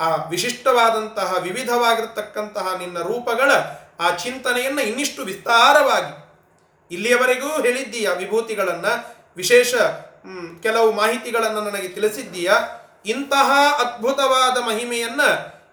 ಆ 0.00 0.24
ವಿಶಿಷ್ಟವಾದಂತಹ, 0.24 1.34
ವಿವಿಧವಾಗಿರ್ತಕ್ಕಂತಹ 1.42 2.74
ನಿನ್ನ 2.78 2.98
ರೂಪಗಳ 2.98 3.52
ಆ 4.00 4.16
ಚಿಂತನೆಯನ್ನು 4.16 4.82
ಇನ್ನಿಷ್ಟು 4.82 5.22
ವಿಸ್ತಾರವಾಗಿ 5.22 6.28
ಇಲ್ಲಿಯವರೆಗೂ 6.90 7.62
ಹೇಳಿದ್ದೀಯ 7.62 8.08
ವಿಭೂತಿಗಳನ್ನು? 8.16 9.16
ವಿಶೇಷ 9.36 9.74
ಕೆಲವು 10.62 10.92
ಮಾಹಿತಿಗಳನ್ನು 10.92 11.60
ನನಗೆ 11.60 11.88
ತಿಳಿಸಿದ್ದೀಯ? 11.88 12.50
ಇಂತಹ 13.06 13.50
ಅದ್ಭುತವಾದ 13.80 14.58
ಮಹಿಮೆಯನ್ನ 14.58 15.20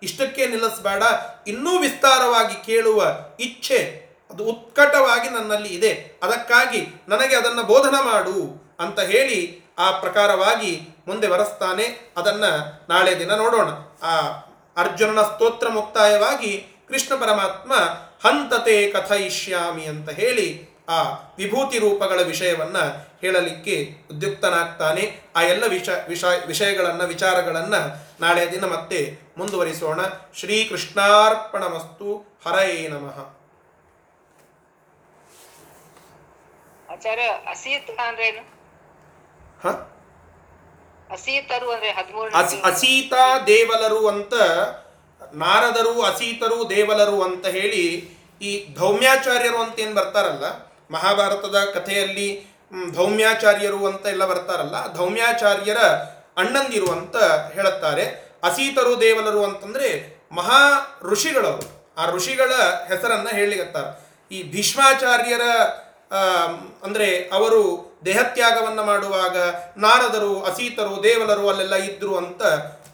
ಇಷ್ಟಕ್ಕೆ 0.04 0.48
ನಿಲ್ಲಿಸಬೇಡ. 0.48 1.04
ಇನ್ನೂ 1.48 1.80
ವಿಸ್ತಾರವಾಗಿ 1.80 2.66
ಕೇಳುವ 2.66 3.16
ಇಚ್ಛೆ 3.40 4.06
ಅದು 4.30 4.44
ಉತ್ಕಟವಾಗಿ 4.44 5.30
ನನ್ನಲ್ಲಿ 5.30 5.70
ಇದೆ. 5.70 6.20
ಅದಕ್ಕಾಗಿ 6.24 7.04
ನನಗೆ 7.08 7.36
ಅದನ್ನು 7.36 7.64
ಬೋಧನ 7.64 7.96
ಮಾಡು 7.96 8.66
ಅಂತ 8.80 9.00
ಹೇಳಿ 9.00 9.64
ಆ 9.78 9.92
ಪ್ರಕಾರವಾಗಿ 9.92 10.88
ಮುಂದೆ 11.08 11.28
ಬರೆಸ್ತಾನೆ. 11.28 12.14
ಅದನ್ನು 12.18 12.82
ನಾಳೆ 12.90 13.20
ದಿನ 13.20 13.36
ನೋಡೋಣ. 13.36 13.70
ಆ 14.04 14.20
ಅರ್ಜುನನ 14.78 15.22
ಸ್ತೋತ್ರ 15.22 15.70
ಮುಕ್ತಾಯವಾಗಿ 15.70 16.68
ಕೃಷ್ಣ 16.88 17.16
ಪರಮಾತ್ಮ 17.16 17.74
ಹಂತತೆ 18.28 18.92
ಕಥಯಿಷ್ಯಾಮಿ 18.92 19.86
ಅಂತ 19.86 20.10
ಹೇಳಿ 20.10 20.76
ಆ 20.90 21.02
ವಿಭೂತಿ 21.12 21.80
ರೂಪಗಳ 21.80 22.22
ವಿಷಯವನ್ನು 22.22 23.10
ಹೇಳಲಿಕ್ಕೆ 23.22 23.96
ಉದ್ಯುಕ್ತನಾಗ್ತಾನೆ. 24.12 25.22
ಆ 25.36 25.42
ಎಲ್ಲ 25.42 25.66
ವಿಷ 25.66 25.90
ವಿಷ 26.08 26.24
ವಿಷಯಗಳನ್ನು, 26.48 27.04
ವಿಚಾರಗಳನ್ನು 27.04 27.98
ನಾಳೆ 28.22 28.52
ದಿನ 28.52 28.66
ಮತ್ತೆ 28.66 29.25
ಮುಂದುವರಿಸೋಣ. 29.38 30.02
ಶ್ರೀ 30.34 30.64
ಕೃಷ್ಣಾರ್ಪಣಮಸ್ತು 30.64 32.10
ಹರೈ 32.46 32.88
ನಮಃ. 32.88 33.18
ಆಚಾರ್ಯ 36.90 37.28
ಅಸೀತ್ 37.50 37.92
ಅಂದ್ರೇನು 38.00 38.44
ಹ? 39.64 39.68
ಅಸೀತರು 41.12 41.72
ಅಂದ್ರೆ 41.72 41.92
ಹದಿಮೂರು 41.92 42.30
ಅಸ್ 42.38 42.56
ಅಸೀತಾ 42.64 43.24
ದೇವಲರು 43.48 44.08
ಅಂತ 44.08 44.34
ನಾರದರು 45.34 46.02
ಅಸೀತರು 46.02 46.70
ದೇವಲರು 46.70 47.24
ಅಂತ 47.24 47.48
ಹೇಳಿ 47.48 47.84
ಈ 48.42 48.52
ಧೌಮ್ಯಾಚಾರ್ಯರು 48.76 49.58
ಅಂತ 49.62 49.80
ಏನು 49.80 49.96
ಬರ್ತಾರಲ್ಲ 49.96 50.46
ಮಹಾಭಾರತದ 50.92 51.66
ಕಥೆಯಲ್ಲಿ 51.74 52.28
ಧೌಮ್ಯಾಚಾರ್ಯರು 52.92 53.86
ಅಂತ 53.86 54.06
ಎಲ್ಲ 54.06 54.26
ಬರ್ತಾರಲ್ಲ 54.26 54.94
ಧೌಮ್ಯಾಚಾರ್ಯರ 54.94 55.82
ಅಣ್ಣಂದಿರು 56.38 56.92
ಅಂತ 56.92 57.18
ಹೇಳುತ್ತಾರೆ. 57.54 58.06
ಅಸೀತರು 58.46 59.02
ದೇವಲರು 59.02 59.44
ಅಂತಂದ್ರೆ 59.44 60.16
ಮಹಾ 60.32 60.62
ಋಷಿಗಳವರು. 61.04 61.94
ಆ 61.98 62.12
ಋಷಿಗಳ 62.12 62.52
ಹೆಸರನ್ನ 62.88 63.28
ಹೇಳಿಗತ್ತಾರೆ 63.32 64.06
ಈ 64.32 64.52
ಭೀಷ್ಮಾಚಾರ್ಯರ 64.52 65.42
ಅಂದರೆ 66.84 67.30
ಅವರು 67.34 67.86
ದೇಹತ್ಯಾಗವನ್ನು 68.06 68.84
ಮಾಡುವಾಗ 68.84 69.38
ನಾರದರು, 69.78 70.44
ಅಸೀತರು, 70.44 71.04
ದೇವಲರು 71.04 71.50
ಅಲ್ಲೆಲ್ಲ 71.50 71.76
ಇದ್ರು 71.76 72.18
ಅಂತ 72.18 72.42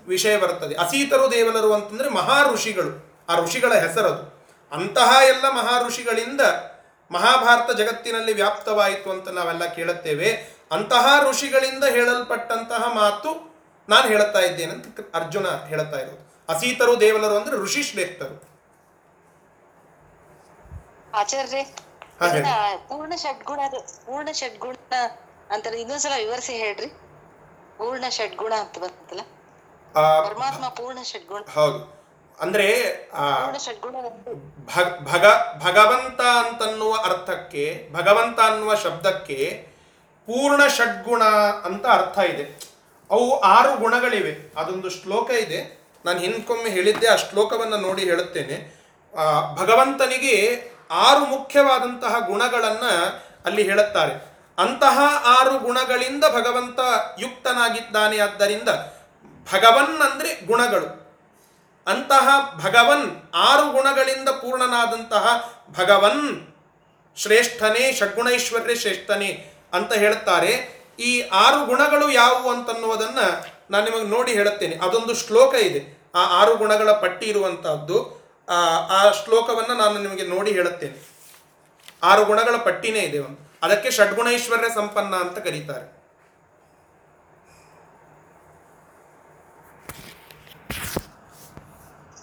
ವಿಷಯ 0.08 0.38
ಬರ್ತದೆ. 0.38 0.76
ಅಸೀತರು, 0.76 1.32
ದೇವಲರು 1.32 1.74
ಅಂತಂದರೆ 1.74 2.10
ಮಹಾ 2.10 2.52
ಋಷಿಗಳು. 2.54 3.26
ಆ 3.30 3.40
ಋಷಿಗಳ 3.40 3.74
ಹೆಸರದು. 3.74 4.48
ಅಂತಹ 4.72 5.18
ಎಲ್ಲ 5.28 5.50
ಮಹಾ 5.50 5.88
ಋಷಿಗಳಿಂದ 5.88 6.42
ಮಹಾಭಾರತ 7.12 7.72
ಜಗತ್ತಿನಲ್ಲಿ 7.72 8.34
ವ್ಯಾಪ್ತವಾಯಿತು 8.34 9.12
ಅಂತ 9.12 9.30
ನಾವೆಲ್ಲ 9.30 9.66
ಕೇಳುತ್ತೇವೆ. 9.66 10.58
ಅಂತಹ 10.72 11.30
ಋಷಿಗಳಿಂದ 11.30 11.84
ಹೇಳಲ್ಪಟ್ಟಂತಹ 11.84 12.84
ಮಾತು 12.94 13.51
ನಾನು 13.92 14.08
ಹೇಳುತ್ತಾ 14.08 14.40
ಇದ್ದೇನೆ 14.40 14.72
ಅಂತ 14.72 14.86
ಅರ್ಜುನ 15.16 15.48
ಹೇಳುತ್ತಾ 15.66 16.00
ಇರೋದು. 16.00 16.20
ಅಸೀತರು 16.50 17.02
ದೇವಲರು 17.02 17.36
ಅಂದ್ರೆ 17.38 17.58
ಋಷಿ 17.58 17.84
ಶ್ರೇಷ್ಠರು 17.84 18.38
ಆಚಾರ್ಯ 21.14 21.62
ಪೂರ್ಣ 22.90 23.14
ಷಡ್ಗುಣ 23.16 23.60
ಪೂರ್ಣ 24.06 24.30
ಷಡ್ಗುಣ 24.32 24.76
ಅಂತಾರೆ 25.50 25.82
ಇನ್ನೊಂದ್ಸಲ 25.82 26.14
ವಿವರಿಸಿ 26.18 26.54
ಹೇಳ್ರಿ. 26.54 26.90
ಪೂರ್ಣ 27.78 28.06
ಷಡ್ಗುಣ 28.10 28.54
ಅಂತ 28.60 28.80
ಬಂತಲ್ಲ 28.80 29.24
ಆ, 29.96 30.02
ಪರಮಾತ್ಮ 30.22 30.68
ಪೂರ್ಣ 30.70 31.00
ಷಡ್ಗುಣ. 31.04 31.42
ಹೌದು. 31.56 31.80
ಅಂದ್ರೆ 32.40 32.68
ಆ 33.14 33.24
ಪೂರ್ಣ 33.40 33.58
ಷಡ್ಗುಣ 33.58 33.96
ಭಗ 34.66 34.86
ಭಗ 35.10 35.26
ಭಗವಂತ 35.64 36.22
ಅಂತನ್ನುವ 36.42 36.94
ಅರ್ಥಕ್ಕೆ 37.04 37.64
ಭಗವಂತ 37.94 38.40
ಅನ್ನುವ 38.40 38.76
ಶಬ್ದಕ್ಕೆ 38.76 39.38
ಪೂರ್ಣ 40.28 40.68
ಷಡ್ಗುಣ 40.68 41.24
ಅಂತ 41.66 41.86
ಅರ್ಥ 41.88 42.18
ಇದೆ. 42.34 42.46
ಅವು 43.12 43.40
ಆರು 43.40 43.78
ಗುಣಗಳಿವೆ. 43.78 44.54
ಅದೊಂದು 44.58 44.90
ಶ್ಲೋಕ 44.90 45.30
ಇದೆ. 45.30 45.60
ನಾನು 46.06 46.20
ಹಿಂದ್ಕೊಮ್ಮೆ 46.20 46.70
ಹೇಳಿದ್ದೆ, 46.70 47.08
ಆ 47.08 47.16
ಶ್ಲೋಕವನ್ನು 47.16 47.78
ನೋಡಿ 47.78 48.04
ಹೇಳುತ್ತೇನೆ. 48.04 48.82
ಭಗವಂತನಿಗೆ 49.56 50.36
ಆರು 50.92 51.26
ಮುಖ್ಯವಾದಂತಹ 51.26 52.16
ಗುಣಗಳನ್ನು 52.28 52.92
ಅಲ್ಲಿ 53.46 53.64
ಹೇಳುತ್ತಾರೆ. 53.64 54.14
ಅಂತಹ 54.58 55.00
ಆರು 55.40 55.60
ಗುಣಗಳಿಂದ 55.60 56.24
ಭಗವಂತ 56.24 56.80
ಯುಕ್ತನಾಗಿದ್ದಾನೆ. 57.20 58.18
ಆದ್ದರಿಂದ 58.20 58.70
ಭಗವನ್ 59.54 60.02
ಅಂದರೆ 60.02 60.46
ಗುಣಗಳು. 60.46 61.02
ಅಂತಹ 61.88 62.28
ಭಗವನ್ 62.64 63.08
ಆರು 63.36 63.72
ಗುಣಗಳಿಂದ 63.72 64.30
ಪೂರ್ಣನಾದಂತಹ 64.30 65.54
ಭಗವನ್ 65.78 66.54
ಶ್ರೇಷ್ಠನೇ 67.18 67.94
ಷಡ್ಗುಣೈಶ್ವರ್ಯ 67.94 68.76
ಶ್ರೇಷ್ಠನೇ 68.76 69.32
ಅಂತ 69.74 69.94
ಹೇಳುತ್ತಾರೆ. 69.94 70.81
ಈ 71.00 71.22
ಆರು 71.22 71.66
ಗುಣಗಳು 71.66 72.12
ಯಾವುವು 72.12 72.50
ಅಂತನ್ನುವುದನ್ನು 72.50 73.46
ನಾನು 73.72 73.90
ನಿಮಗೆ 73.90 74.08
ನೋಡಿ 74.10 74.32
ಹೇಳುತ್ತೇನೆ. 74.32 74.76
ಅದೊಂದು 74.76 75.16
ಶ್ಲೋಕ 75.16 75.56
ಇದೆ. 75.56 76.02
ಆ 76.16 76.42
ಆರು 76.42 76.56
ಗುಣಗಳ 76.56 76.92
ಪಟ್ಟಿ 76.92 77.26
ಇರುವಂತಹದ್ದು, 77.26 78.22
ಆ 78.90 79.12
ಶ್ಲೋಕವನ್ನ 79.12 79.74
ನಾನು 79.74 80.02
ನಿಮಗೆ 80.02 80.28
ನೋಡಿ 80.28 80.52
ಹೇಳುತ್ತೇನೆ. 80.52 81.12
ಆರು 82.04 82.26
ಗುಣಗಳ 82.26 82.56
ಪಟ್ಟಿನೇ 82.58 83.00
ಇದೆ 83.00 83.20
ಒಂದು. 83.20 83.52
ಅದಕ್ಕೆ 83.64 83.92
ಷಡ್ಗುಣೈಶ್ವರ್ಯ 83.92 84.70
ಸಂಪನ್ನ 84.76 85.16
ಅಂತ 85.16 85.38
ಕರೀತಾರೆ. 85.38 86.01